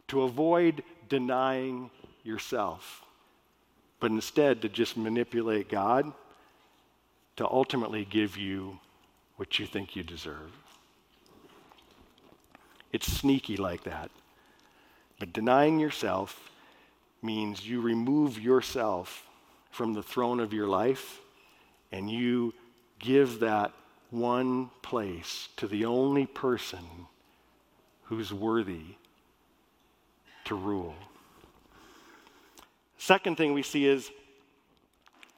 [0.07, 1.91] to avoid denying
[2.23, 3.03] yourself,
[3.99, 6.13] but instead to just manipulate God
[7.35, 8.79] to ultimately give you
[9.37, 10.51] what you think you deserve.
[12.91, 14.11] It's sneaky like that.
[15.19, 16.51] But denying yourself
[17.21, 19.27] means you remove yourself
[19.71, 21.19] from the throne of your life
[21.91, 22.53] and you
[22.99, 23.71] give that
[24.11, 27.07] one place to the only person
[28.03, 28.95] who's worthy
[30.45, 30.95] to rule.
[32.97, 34.11] Second thing we see is,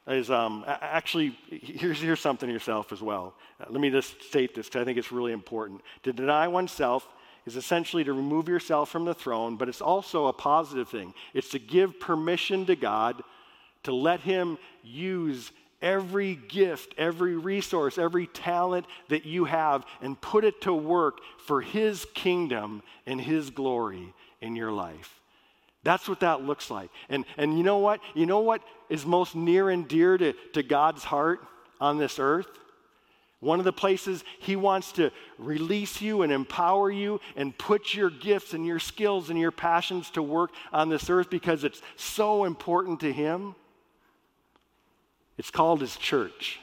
[0.08, 3.34] is um, actually, here's, here's something yourself as well.
[3.60, 5.82] Uh, let me just state this because I think it's really important.
[6.04, 7.08] To deny oneself
[7.46, 11.14] is essentially to remove yourself from the throne, but it's also a positive thing.
[11.34, 13.24] It's to give permission to God
[13.84, 15.52] to let Him use
[15.82, 21.62] every gift, every resource, every talent that you have and put it to work for
[21.62, 25.22] His kingdom and His glory in your life.
[25.86, 26.90] That's what that looks like.
[27.10, 28.02] And, and you know what?
[28.16, 31.42] You know what is most near and dear to, to God's heart
[31.80, 32.48] on this earth?
[33.40, 38.10] One of the places He wants to release you and empower you and put your
[38.10, 42.46] gifts and your skills and your passions to work on this earth because it's so
[42.46, 43.54] important to Him.
[45.38, 46.60] It's called His church.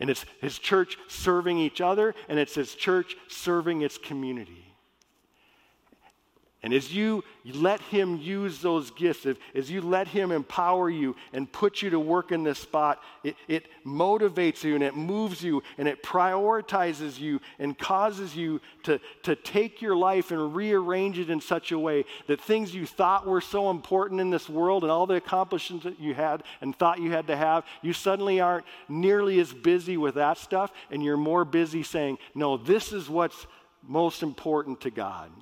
[0.00, 4.71] And it's His church serving each other, and it's His church serving its community.
[6.64, 11.50] And as you let Him use those gifts, as you let Him empower you and
[11.50, 15.60] put you to work in this spot, it, it, motivates you and it moves you
[15.76, 21.30] and it prioritizes you and causes you to, to take your life and rearrange it
[21.30, 24.92] in such a way that things you thought were so important in this world and
[24.92, 28.64] all the accomplishments that you had and thought you had to have, you suddenly aren't
[28.88, 33.48] nearly as busy with that stuff and you're more busy saying, No, this is what's
[33.82, 35.32] most important to God.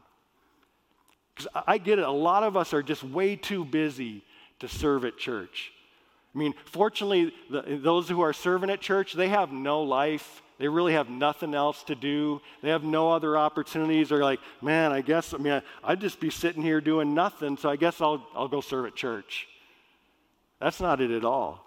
[1.40, 4.22] Because I get it, a lot of us are just way too busy
[4.58, 5.72] to serve at church.
[6.34, 10.42] I mean, fortunately, the, those who are serving at church, they have no life.
[10.58, 12.42] They really have nothing else to do.
[12.62, 14.10] They have no other opportunities.
[14.10, 17.56] They're like, man, I guess, I mean, I, would just be sitting here doing nothing,
[17.56, 19.48] so I guess I'll, I'll go serve at church.
[20.60, 21.64] That's not it at all.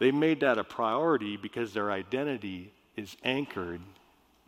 [0.00, 3.80] They made that a priority because their identity is anchored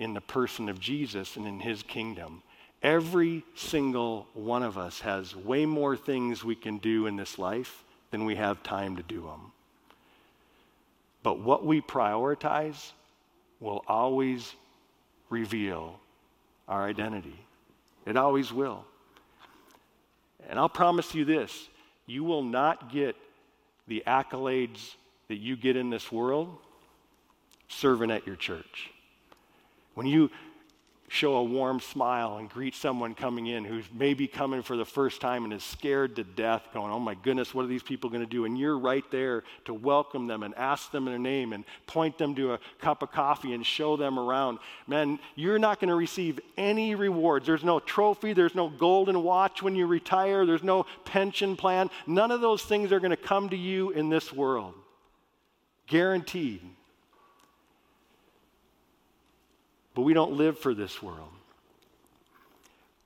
[0.02, 2.42] in the person of Jesus and in his kingdom.
[2.82, 7.84] Every single one of us has way more things we can do in this life
[8.10, 9.52] than we have time to do them.
[11.22, 12.92] But what we prioritize
[13.60, 14.52] will always
[15.30, 16.00] reveal
[16.68, 17.38] our identity.
[18.04, 18.84] It always will.
[20.48, 21.68] And I'll promise you this
[22.06, 23.16] you will not get
[23.86, 24.94] the accolades
[25.28, 26.56] that you get in this world
[27.68, 28.91] serving at your church.
[29.94, 30.30] When you
[31.12, 35.20] show a warm smile and greet someone coming in who's maybe coming for the first
[35.20, 38.22] time and is scared to death, going, Oh my goodness, what are these people going
[38.22, 38.46] to do?
[38.46, 42.34] And you're right there to welcome them and ask them their name and point them
[42.36, 44.58] to a cup of coffee and show them around.
[44.86, 47.46] Man, you're not going to receive any rewards.
[47.46, 51.90] There's no trophy, there's no golden watch when you retire, there's no pension plan.
[52.06, 54.72] None of those things are going to come to you in this world.
[55.86, 56.62] Guaranteed.
[59.94, 61.28] But we don't live for this world.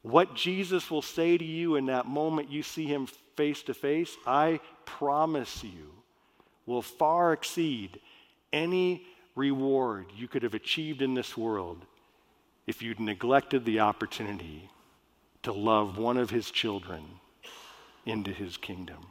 [0.03, 4.17] What Jesus will say to you in that moment you see him face to face,
[4.27, 5.93] I promise you,
[6.65, 7.99] will far exceed
[8.53, 11.85] any reward you could have achieved in this world
[12.67, 14.71] if you'd neglected the opportunity
[15.43, 17.05] to love one of his children
[18.05, 19.07] into his kingdom.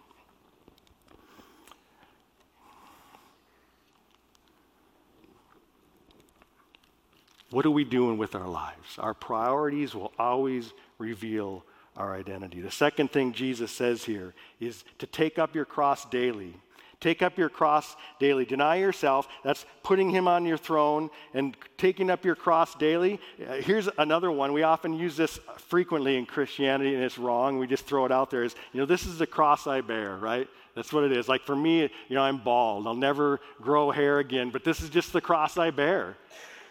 [7.55, 8.99] What are we doing with our lives?
[8.99, 11.63] Our priorities will always reveal
[11.95, 12.59] our identity.
[12.59, 16.53] The second thing Jesus says here is to take up your cross daily.
[16.99, 18.43] Take up your cross daily.
[18.43, 19.29] Deny yourself.
[19.41, 23.21] That's putting him on your throne and taking up your cross daily.
[23.39, 24.51] Uh, here's another one.
[24.51, 25.39] We often use this
[25.69, 27.57] frequently in Christianity, and it's wrong.
[27.57, 30.17] We just throw it out there as, you know, this is the cross I bear,
[30.17, 30.49] right?
[30.75, 31.29] That's what it is.
[31.29, 32.85] Like for me, you know, I'm bald.
[32.85, 36.17] I'll never grow hair again, but this is just the cross I bear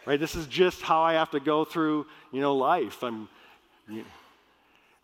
[0.06, 0.18] right?
[0.18, 3.02] This is just how I have to go through, you know, life.
[3.02, 3.28] I'm,
[3.88, 4.04] you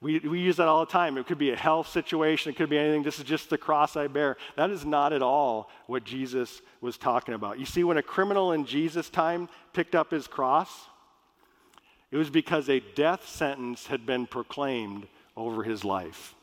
[0.03, 1.19] we, we use that all the time.
[1.19, 3.03] It could be a health situation, it could be anything.
[3.03, 4.37] This is just the cross I bear.
[4.57, 7.59] That is not at all what Jesus was talking about.
[7.59, 10.87] You see, when a criminal in Jesus' time picked up his cross,
[12.11, 16.35] it was because a death sentence had been proclaimed over his life.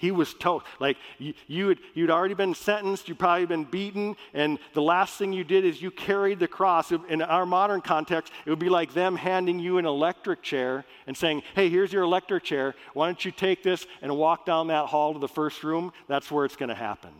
[0.00, 4.58] He was told, like you, you'd, you'd already been sentenced, you'd probably been beaten, and
[4.72, 6.90] the last thing you did is you carried the cross.
[6.90, 11.14] In our modern context, it would be like them handing you an electric chair and
[11.14, 12.74] saying, Hey, here's your electric chair.
[12.94, 15.92] Why don't you take this and walk down that hall to the first room?
[16.08, 17.12] That's where it's going to happen.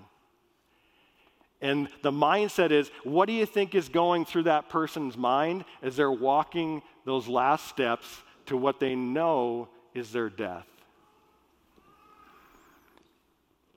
[1.60, 5.96] And the mindset is, what do you think is going through that person's mind as
[5.96, 8.06] they're walking those last steps
[8.46, 10.66] to what they know is their death?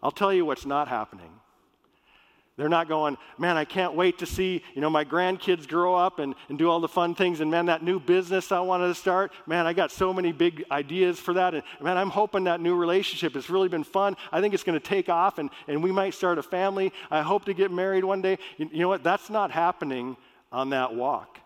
[0.03, 1.31] I'll tell you what's not happening.
[2.55, 6.19] They're not going, man, I can't wait to see, you know, my grandkids grow up
[6.19, 7.39] and, and do all the fun things.
[7.39, 10.63] And man, that new business I wanted to start, man, I got so many big
[10.69, 11.55] ideas for that.
[11.55, 14.15] And man, I'm hoping that new relationship has really been fun.
[14.31, 16.93] I think it's going to take off and, and we might start a family.
[17.09, 18.37] I hope to get married one day.
[18.57, 19.03] You, you know what?
[19.03, 20.15] That's not happening
[20.51, 21.39] on that walk.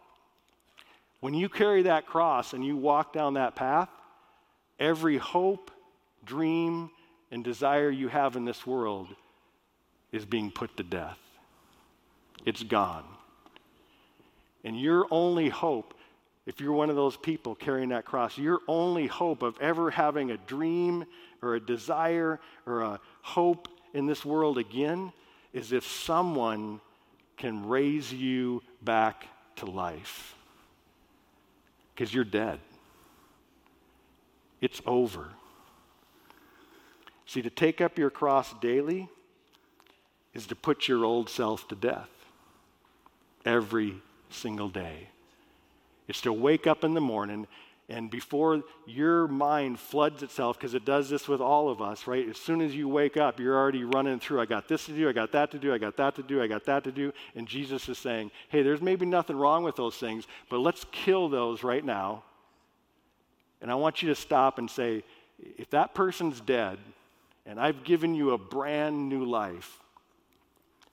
[1.21, 3.89] When you carry that cross and you walk down that path,
[4.77, 5.71] every hope,
[6.25, 6.89] dream,
[7.31, 9.07] and desire you have in this world
[10.11, 11.19] is being put to death.
[12.45, 13.03] It's gone.
[14.63, 15.93] And your only hope,
[16.45, 20.31] if you're one of those people carrying that cross, your only hope of ever having
[20.31, 21.05] a dream
[21.41, 25.11] or a desire or a hope in this world again
[25.53, 26.79] is if someone
[27.35, 30.35] can raise you back to life.
[31.93, 32.59] Because you're dead.
[34.61, 35.29] It's over.
[37.27, 39.09] See, to take up your cross daily
[40.33, 42.09] is to put your old self to death
[43.45, 43.95] every
[44.29, 45.09] single day.
[46.07, 47.47] It's to wake up in the morning
[47.89, 52.27] and before your mind floods itself, because it does this with all of us, right?
[52.27, 55.07] As soon as you wake up, you're already running through, I got this to do,
[55.07, 57.13] I got that to do, I got that to do, I got that to do.
[57.33, 61.29] And Jesus is saying, hey, there's maybe nothing wrong with those things, but let's kill
[61.29, 62.23] those right now.
[63.61, 65.05] And I want you to stop and say,
[65.57, 66.79] if that person's dead
[67.47, 69.79] and I've given you a brand new life,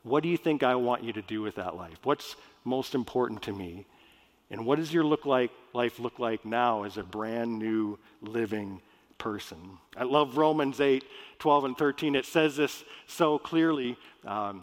[0.04, 1.98] what do you think I want you to do with that life?
[2.04, 3.86] What's most important to me?
[4.50, 8.80] And what does your look like, life look like now as a brand new living
[9.18, 9.58] person?
[9.96, 11.02] I love Romans 8,
[11.40, 12.14] 12, and 13.
[12.14, 13.96] It says this so clearly.
[14.24, 14.62] Um,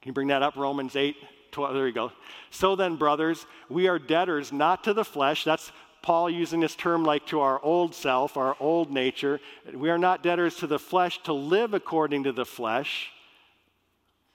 [0.00, 0.56] can you bring that up?
[0.56, 1.14] Romans 8,
[1.52, 1.74] 12.
[1.74, 2.10] There you go.
[2.50, 5.44] So then, brothers, we are debtors not to the flesh.
[5.44, 5.70] That's
[6.04, 9.40] Paul using this term like to our old self, our old nature.
[9.72, 13.10] We are not debtors to the flesh to live according to the flesh.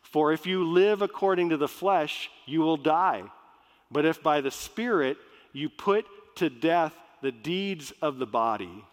[0.01, 3.21] For if you live according to the flesh, you will die.
[3.91, 5.17] But if by the Spirit
[5.53, 6.07] you put
[6.37, 8.83] to death the deeds of the body,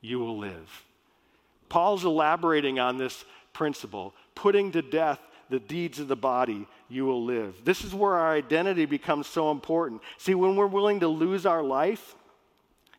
[0.00, 0.84] you will live.
[1.68, 7.24] Paul's elaborating on this principle putting to death the deeds of the body, you will
[7.24, 7.64] live.
[7.64, 10.02] This is where our identity becomes so important.
[10.18, 12.14] See, when we're willing to lose our life,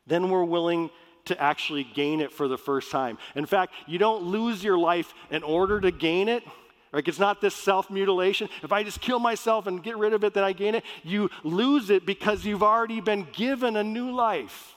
[0.07, 0.89] then we're willing
[1.25, 3.17] to actually gain it for the first time.
[3.35, 6.43] In fact, you don't lose your life in order to gain it.
[6.91, 8.49] Like it's not this self mutilation.
[8.63, 10.83] If I just kill myself and get rid of it, then I gain it.
[11.03, 14.75] You lose it because you've already been given a new life.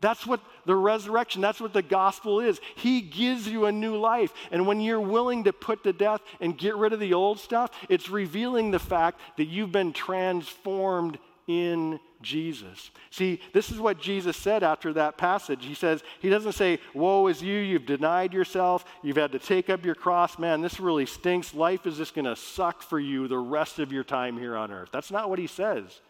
[0.00, 2.60] That's what the resurrection, that's what the gospel is.
[2.76, 4.32] He gives you a new life.
[4.50, 7.70] And when you're willing to put to death and get rid of the old stuff,
[7.88, 12.90] it's revealing the fact that you've been transformed in Jesus.
[13.10, 15.64] See, this is what Jesus said after that passage.
[15.64, 19.68] He says, He doesn't say, Woe is you, you've denied yourself, you've had to take
[19.68, 20.38] up your cross.
[20.38, 21.54] Man, this really stinks.
[21.54, 24.70] Life is just going to suck for you the rest of your time here on
[24.70, 24.90] earth.
[24.92, 26.00] That's not what He says.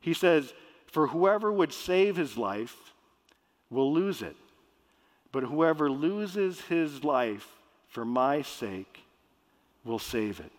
[0.00, 0.52] He says,
[0.96, 2.94] For whoever would save his life
[3.68, 4.34] will lose it.
[5.30, 7.46] But whoever loses his life
[7.86, 9.02] for my sake
[9.84, 10.50] will save it.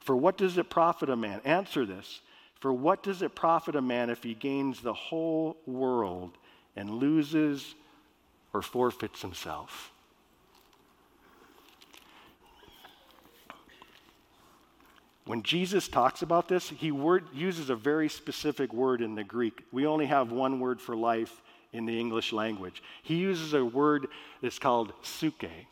[0.00, 1.40] For what does it profit a man?
[1.44, 2.22] Answer this.
[2.58, 6.32] For what does it profit a man if he gains the whole world
[6.74, 7.76] and loses
[8.52, 9.91] or forfeits himself?
[15.24, 19.62] When Jesus talks about this, he word, uses a very specific word in the Greek.
[19.70, 21.42] We only have one word for life
[21.72, 22.82] in the English language.
[23.02, 24.08] He uses a word
[24.42, 25.66] that's called psuche.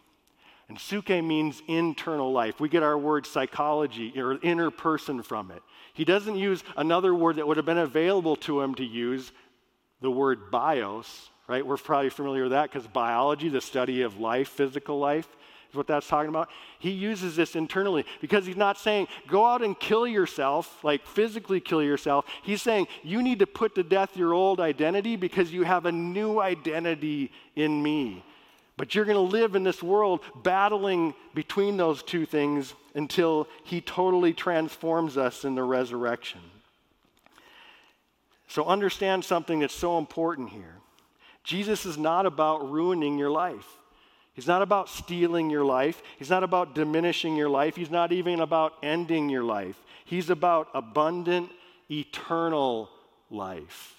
[0.68, 2.60] And psuche means internal life.
[2.60, 5.62] We get our word psychology or inner person from it.
[5.94, 9.32] He doesn't use another word that would have been available to him to use,
[10.00, 11.66] the word bios, right?
[11.66, 15.26] We're probably familiar with that because biology, the study of life, physical life,
[15.70, 16.50] is what that's talking about.
[16.78, 21.60] He uses this internally because he's not saying go out and kill yourself, like physically
[21.60, 22.26] kill yourself.
[22.42, 25.92] He's saying you need to put to death your old identity because you have a
[25.92, 28.24] new identity in me.
[28.76, 33.80] But you're going to live in this world battling between those two things until He
[33.80, 36.40] totally transforms us in the resurrection.
[38.48, 40.76] So, understand something that's so important here.
[41.44, 43.66] Jesus is not about ruining your life.
[44.34, 46.02] He's not about stealing your life.
[46.18, 47.76] He's not about diminishing your life.
[47.76, 49.76] He's not even about ending your life.
[50.04, 51.50] He's about abundant,
[51.90, 52.90] eternal
[53.30, 53.94] life.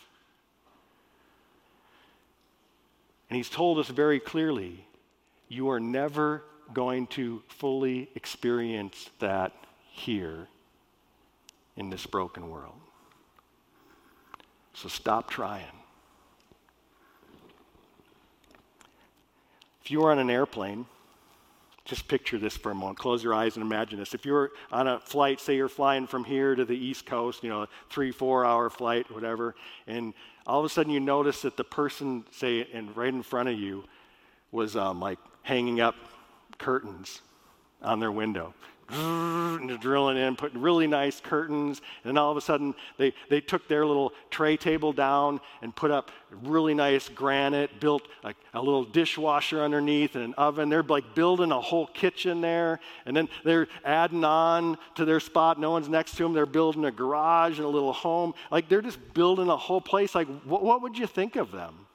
[3.30, 4.86] And he's told us very clearly
[5.48, 9.54] you are never going to fully experience that
[9.90, 10.48] here
[11.76, 12.80] in this broken world.
[14.74, 15.81] So stop trying.
[19.92, 20.86] If you were on an airplane,
[21.84, 22.98] just picture this for a moment.
[22.98, 24.14] Close your eyes and imagine this.
[24.14, 27.50] If you're on a flight, say you're flying from here to the East Coast, you
[27.50, 29.54] know, three, four hour flight, whatever,
[29.88, 30.14] and
[30.48, 33.60] all of a sudden you notice that the person, say, in, right in front of
[33.60, 33.84] you
[34.54, 35.96] was um, like hanging up
[36.58, 37.20] curtains
[37.82, 38.54] on their window
[38.92, 41.82] and they're drilling in, putting really nice curtains.
[42.04, 45.76] And then all of a sudden, they, they took their little tray table down and
[45.76, 46.12] put up
[46.44, 50.70] really nice granite, built a, a little dishwasher underneath and an oven.
[50.70, 52.80] They're like building a whole kitchen there.
[53.06, 55.60] And then they're adding on to their spot.
[55.60, 56.34] No one's next to them.
[56.34, 58.34] They're building a garage and a little home.
[58.50, 60.16] Like they're just building a whole place.
[60.16, 61.88] Like, what, what would you think of them?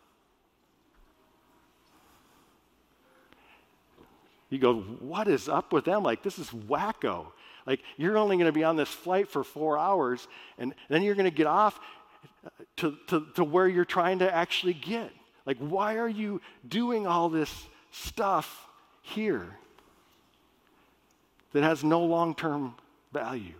[4.50, 6.02] You go, what is up with them?
[6.02, 7.26] Like, this is wacko.
[7.66, 11.16] Like, you're only going to be on this flight for four hours, and then you're
[11.16, 11.80] going to get off
[12.76, 15.10] to, to, to where you're trying to actually get.
[15.46, 18.66] Like, why are you doing all this stuff
[19.02, 19.56] here
[21.52, 22.74] that has no long term
[23.12, 23.54] value?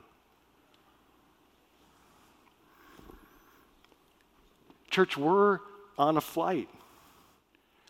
[4.89, 5.59] Church, we're
[5.99, 6.69] on a flight.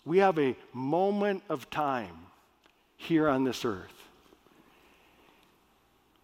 [0.04, 2.25] We have a moment of time
[2.96, 3.92] here on this earth.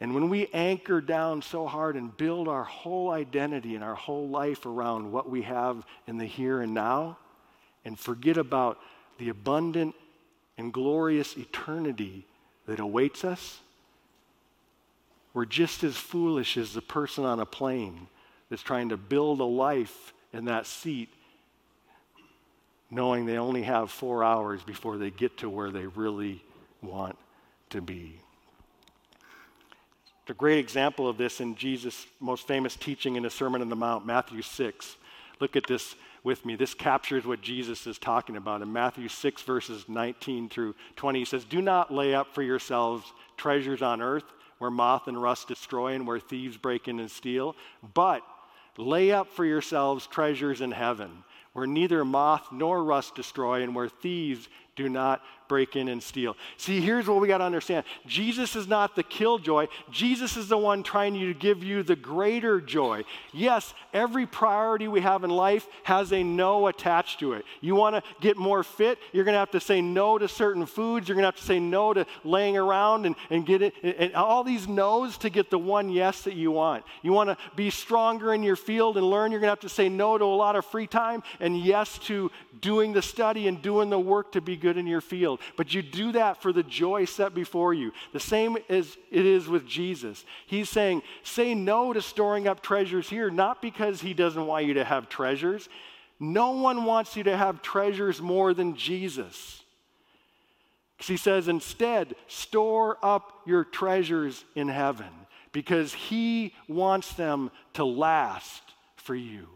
[0.01, 4.29] And when we anchor down so hard and build our whole identity and our whole
[4.29, 7.19] life around what we have in the here and now,
[7.85, 8.79] and forget about
[9.19, 9.95] the abundant
[10.59, 12.27] and glorious eternity
[12.67, 13.61] that awaits us,
[15.35, 18.09] we're just as foolish as the person on a plane
[18.51, 21.11] that's trying to build a life in that seat,
[22.91, 26.43] knowing they only have four hours before they get to where they really
[26.83, 27.17] want
[27.71, 28.19] to be.
[30.29, 33.77] A great example of this in Jesus' most famous teaching in the Sermon on the
[33.77, 34.97] Mount, Matthew 6.
[35.41, 36.57] Look at this with me.
[36.57, 38.63] This captures what Jesus is talking about.
[38.63, 43.13] In Matthew 6, verses 19 through 20, he says, Do not lay up for yourselves
[43.37, 44.25] treasures on earth
[44.59, 47.57] where moth and rust destroy and where thieves break in and steal,
[47.95, 48.23] but
[48.79, 53.89] lay up for yourselves treasures in heaven where neither moth nor rust destroy and where
[53.89, 56.37] thieves do not break in and steal.
[56.57, 60.59] See, here's what we got to understand Jesus is not the killjoy, Jesus is the
[60.59, 63.05] one trying to give you the greater joy.
[63.33, 67.45] Yes, every priority we have in life has a no attached to it.
[67.61, 70.67] You want to get more fit, you're going to have to say no to certain
[70.67, 73.75] foods, you're going to have to say no to laying around and, and get it,
[73.83, 76.85] and all these no's to get the one yes that you want.
[77.03, 79.69] You want to be stronger in your field and learn, you're going to have to
[79.69, 82.31] say no to a lot of free time and yes to
[82.61, 85.32] doing the study and doing the work to be good in your field.
[85.57, 87.93] But you do that for the joy set before you.
[88.13, 90.25] The same as it is with Jesus.
[90.47, 94.75] He's saying, say no to storing up treasures here, not because he doesn't want you
[94.75, 95.69] to have treasures.
[96.19, 99.63] No one wants you to have treasures more than Jesus.
[100.97, 105.09] Because he says, instead, store up your treasures in heaven
[105.53, 108.63] because he wants them to last
[108.97, 109.49] for you.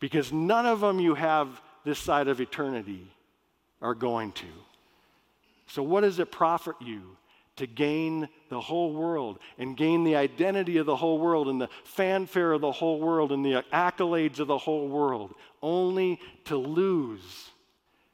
[0.00, 3.06] Because none of them you have this side of eternity
[3.84, 4.46] are going to.
[5.68, 7.16] So, what does it profit you
[7.56, 11.68] to gain the whole world and gain the identity of the whole world and the
[11.84, 17.50] fanfare of the whole world and the accolades of the whole world, only to lose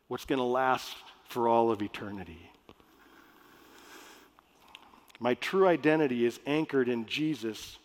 [0.08, 0.94] what's going to last
[1.24, 2.50] for all of eternity?
[5.20, 7.78] My true identity is anchored in Jesus'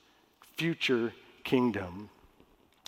[0.57, 1.13] future
[1.43, 2.09] kingdom.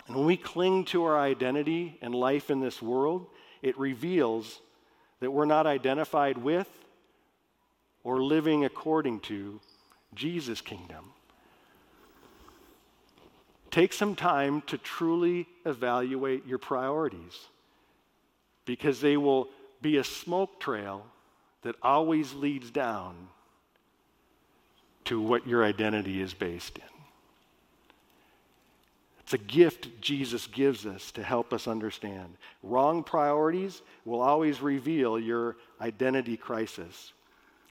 [0.06, 3.26] And when we cling to our identity and life in this world,
[3.60, 4.60] it reveals
[5.20, 6.68] that we're not identified with
[8.04, 9.60] or living according to
[10.14, 11.12] Jesus' kingdom.
[13.70, 17.46] Take some time to truly evaluate your priorities
[18.64, 19.48] because they will
[19.82, 21.04] be a smoke trail
[21.62, 23.28] that always leads down
[25.04, 26.97] to what your identity is based in.
[29.28, 32.38] It's a gift Jesus gives us to help us understand.
[32.62, 37.12] Wrong priorities will always reveal your identity crisis.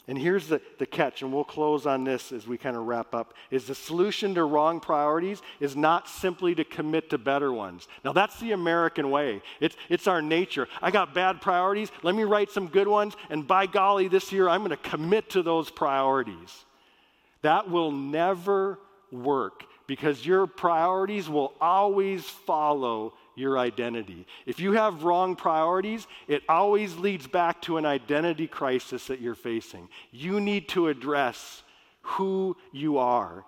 [0.08, 3.16] And here's the, the catch, and we'll close on this as we kind of wrap
[3.16, 7.88] up, is the solution to wrong priorities is not simply to commit to better ones.
[8.06, 9.42] Now, that's the American way.
[9.60, 10.68] It's, it's our nature.
[10.80, 11.92] I got bad priorities.
[12.04, 15.32] Let me write some good ones, and by golly, this year I'm going to commit
[15.32, 16.66] to those priorities.
[17.42, 18.78] That will never
[19.12, 24.26] work because your priorities will always follow your identity.
[24.46, 29.36] If you have wrong priorities, it always leads back to an identity crisis that you're
[29.36, 29.88] facing.
[30.12, 31.64] You need to address
[32.02, 33.46] who you are.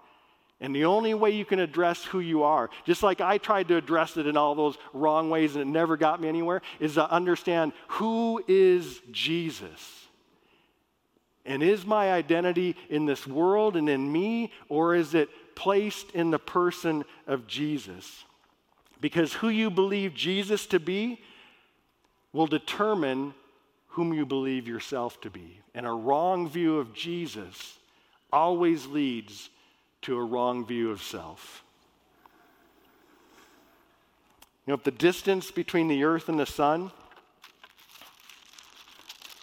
[0.61, 3.77] And the only way you can address who you are, just like I tried to
[3.77, 7.09] address it in all those wrong ways and it never got me anywhere, is to
[7.09, 10.07] understand who is Jesus.
[11.45, 15.29] And is my identity in this world and in me, or is it
[15.59, 18.23] placed in the person of Jesus?
[19.01, 21.21] Because who you believe Jesus to be
[22.31, 23.33] will determine
[23.89, 25.59] whom you believe yourself to be.
[25.75, 27.77] And a wrong view of Jesus
[28.31, 29.49] always leads
[30.03, 31.65] to a wrong view of self.
[34.65, 36.89] You know, if the distance between the earth and the sun,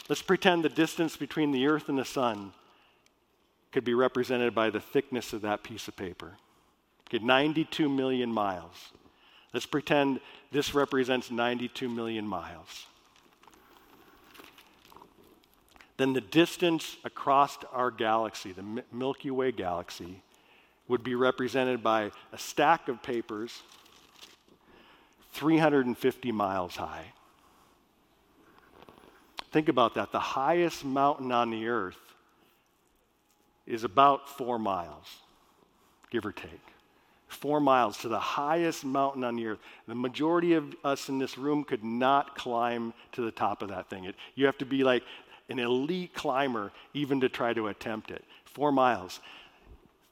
[0.09, 2.55] let's pretend the distance between the earth and the sun
[3.77, 6.33] could be represented by the thickness of that piece of paper.
[7.09, 8.73] Okay, 92 million miles.
[9.53, 10.21] Let's pretend
[10.51, 12.87] this represents 92 million miles.
[15.99, 20.23] Then the distance across our galaxy, the Milky Way galaxy,
[20.89, 23.63] would be represented by a stack of papers
[25.35, 27.13] 350 miles high.
[29.53, 30.13] Think about that.
[30.13, 32.06] The highest mountain on the earth
[33.67, 35.07] is about four miles,
[36.11, 36.61] give or take.
[37.29, 39.59] Four miles to the highest mountain on the earth.
[39.89, 43.91] The majority of us in this room could not climb to the top of that
[43.91, 44.05] thing.
[44.05, 45.03] It, you have to be like
[45.49, 48.25] an elite climber even to try to attempt it.
[48.45, 49.21] Four miles.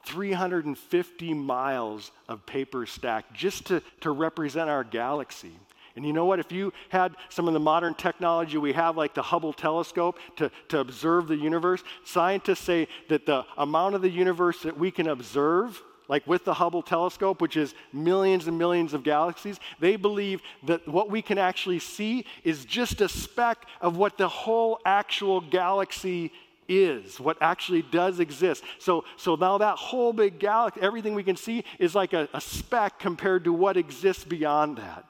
[0.06, 5.52] 350 miles of paper stacked just to, to represent our galaxy.
[5.96, 6.40] And you know what?
[6.40, 10.50] If you had some of the modern technology we have, like the Hubble telescope, to,
[10.68, 15.08] to observe the universe, scientists say that the amount of the universe that we can
[15.08, 20.42] observe, like with the Hubble telescope, which is millions and millions of galaxies, they believe
[20.64, 25.40] that what we can actually see is just a speck of what the whole actual
[25.40, 26.32] galaxy
[26.68, 28.64] is, what actually does exist.
[28.80, 32.40] So, so now that whole big galaxy, everything we can see is like a, a
[32.40, 35.04] speck compared to what exists beyond that.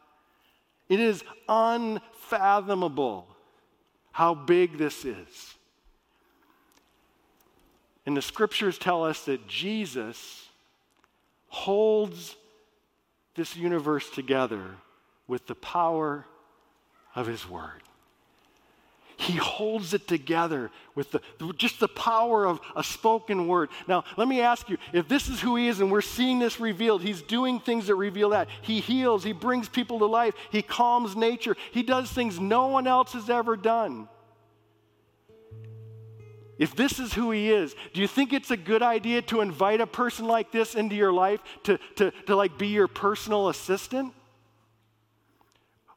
[0.89, 3.27] It is unfathomable
[4.13, 5.55] how big this is.
[8.07, 10.49] And the scriptures tell us that Jesus
[11.49, 12.37] holds
[13.35, 14.77] this universe together
[15.27, 16.27] with the power
[17.15, 17.83] of his word.
[19.17, 21.21] He holds it together with the,
[21.57, 23.71] just the power of a spoken word.
[23.87, 26.59] Now, let me ask you if this is who he is and we're seeing this
[26.59, 28.49] revealed, he's doing things that reveal that.
[28.63, 32.87] He heals, he brings people to life, he calms nature, he does things no one
[32.87, 34.09] else has ever done.
[36.59, 39.81] If this is who he is, do you think it's a good idea to invite
[39.81, 44.13] a person like this into your life to, to, to like be your personal assistant?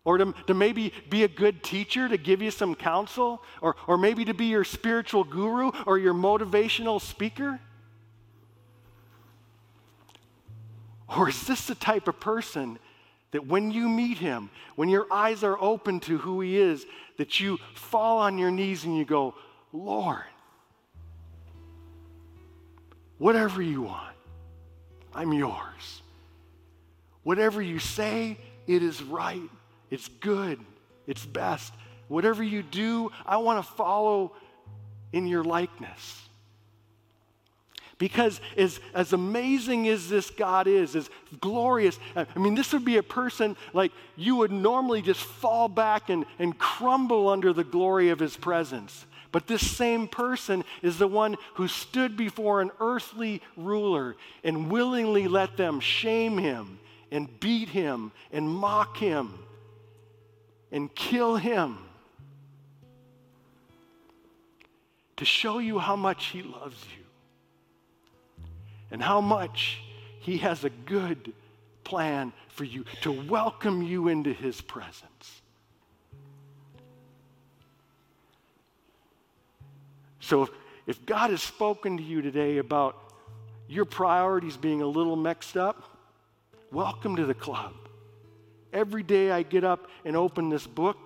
[0.07, 3.97] Or to, to maybe be a good teacher to give you some counsel, or, or
[3.97, 7.59] maybe to be your spiritual guru or your motivational speaker?
[11.13, 12.79] Or is this the type of person
[13.31, 16.85] that when you meet him, when your eyes are open to who he is,
[17.17, 19.35] that you fall on your knees and you go,
[19.73, 20.23] Lord,
[23.17, 24.15] whatever you want,
[25.13, 26.01] I'm yours.
[27.23, 28.37] Whatever you say,
[28.67, 29.49] it is right.
[29.89, 30.59] It's good.
[31.05, 31.73] It's best.
[32.07, 34.33] Whatever you do, I want to follow
[35.11, 36.21] in your likeness.
[37.97, 41.09] Because as, as amazing as this God is, as
[41.41, 46.09] glorious, I mean, this would be a person like you would normally just fall back
[46.09, 49.05] and, and crumble under the glory of his presence.
[49.31, 55.27] But this same person is the one who stood before an earthly ruler and willingly
[55.27, 56.79] let them shame him
[57.11, 59.33] and beat him and mock him
[60.71, 61.77] and kill him
[65.17, 67.03] to show you how much he loves you
[68.91, 69.81] and how much
[70.19, 71.33] he has a good
[71.83, 75.41] plan for you to welcome you into his presence.
[80.19, 80.49] So, if,
[80.85, 83.13] if God has spoken to you today about
[83.69, 85.97] your priorities being a little mixed up,
[86.71, 87.73] welcome to the club.
[88.77, 90.99] Every day I get up and open this book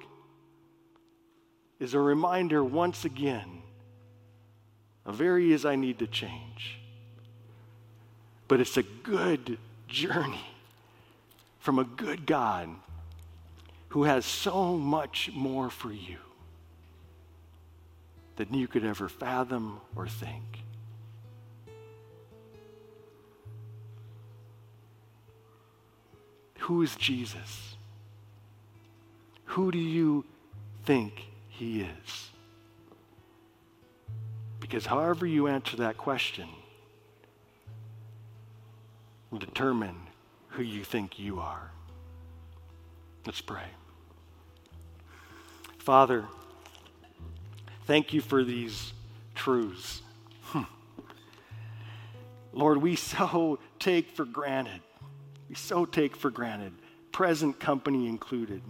[1.79, 3.61] is a reminder once again
[5.05, 6.81] of areas I need to change.
[8.49, 9.57] But it's a good
[9.87, 10.45] journey
[11.59, 12.67] from a good God
[13.87, 16.17] who has so much more for you
[18.35, 20.65] than you could ever fathom or think.
[26.61, 27.75] Who is Jesus?
[29.45, 30.25] Who do you
[30.85, 32.29] think he is?
[34.59, 36.47] Because however you answer that question
[39.31, 39.95] will determine
[40.49, 41.71] who you think you are.
[43.25, 43.67] Let's pray.
[45.79, 46.25] Father,
[47.85, 48.93] thank you for these
[49.33, 50.03] truths.
[50.43, 50.63] Hmm.
[52.53, 54.81] Lord, we so take for granted,
[55.51, 56.71] we so take for granted,
[57.11, 58.61] present company included,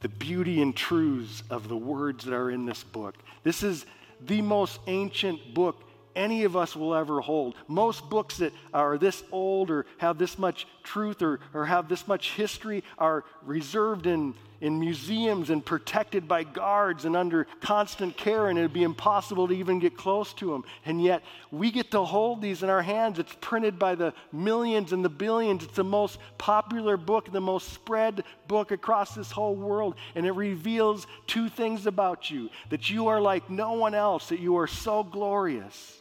[0.00, 3.14] the beauty and truths of the words that are in this book.
[3.42, 3.84] This is
[4.22, 5.84] the most ancient book
[6.16, 7.56] any of us will ever hold.
[7.68, 12.08] Most books that are this old or have this much truth or, or have this
[12.08, 18.46] much history are reserved in, in museums and protected by guards and under constant care,
[18.46, 20.64] and it'd be impossible to even get close to them.
[20.86, 23.18] And yet, we get to hold these in our hands.
[23.18, 25.64] It's printed by the millions and the billions.
[25.64, 30.32] It's the most popular book, the most spread book across this whole world, and it
[30.32, 34.68] reveals two things about you that you are like no one else, that you are
[34.68, 36.00] so glorious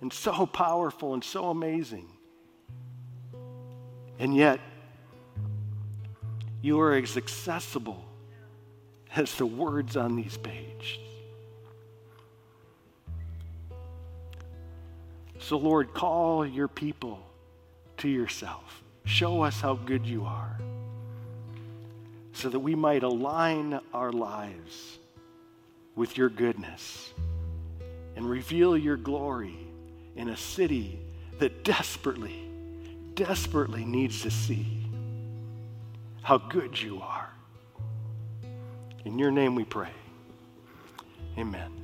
[0.00, 2.08] and so powerful and so amazing.
[4.18, 4.60] And yet,
[6.62, 8.04] you are as accessible
[9.14, 10.98] as the words on these pages.
[15.38, 17.20] So, Lord, call your people
[17.98, 18.82] to yourself.
[19.04, 20.58] Show us how good you are
[22.32, 24.98] so that we might align our lives
[25.96, 27.12] with your goodness
[28.16, 29.56] and reveal your glory
[30.14, 30.98] in a city
[31.38, 32.48] that desperately,
[33.14, 34.79] desperately needs to see
[36.30, 37.28] how good you are.
[39.04, 39.90] In your name we pray.
[41.36, 41.79] Amen.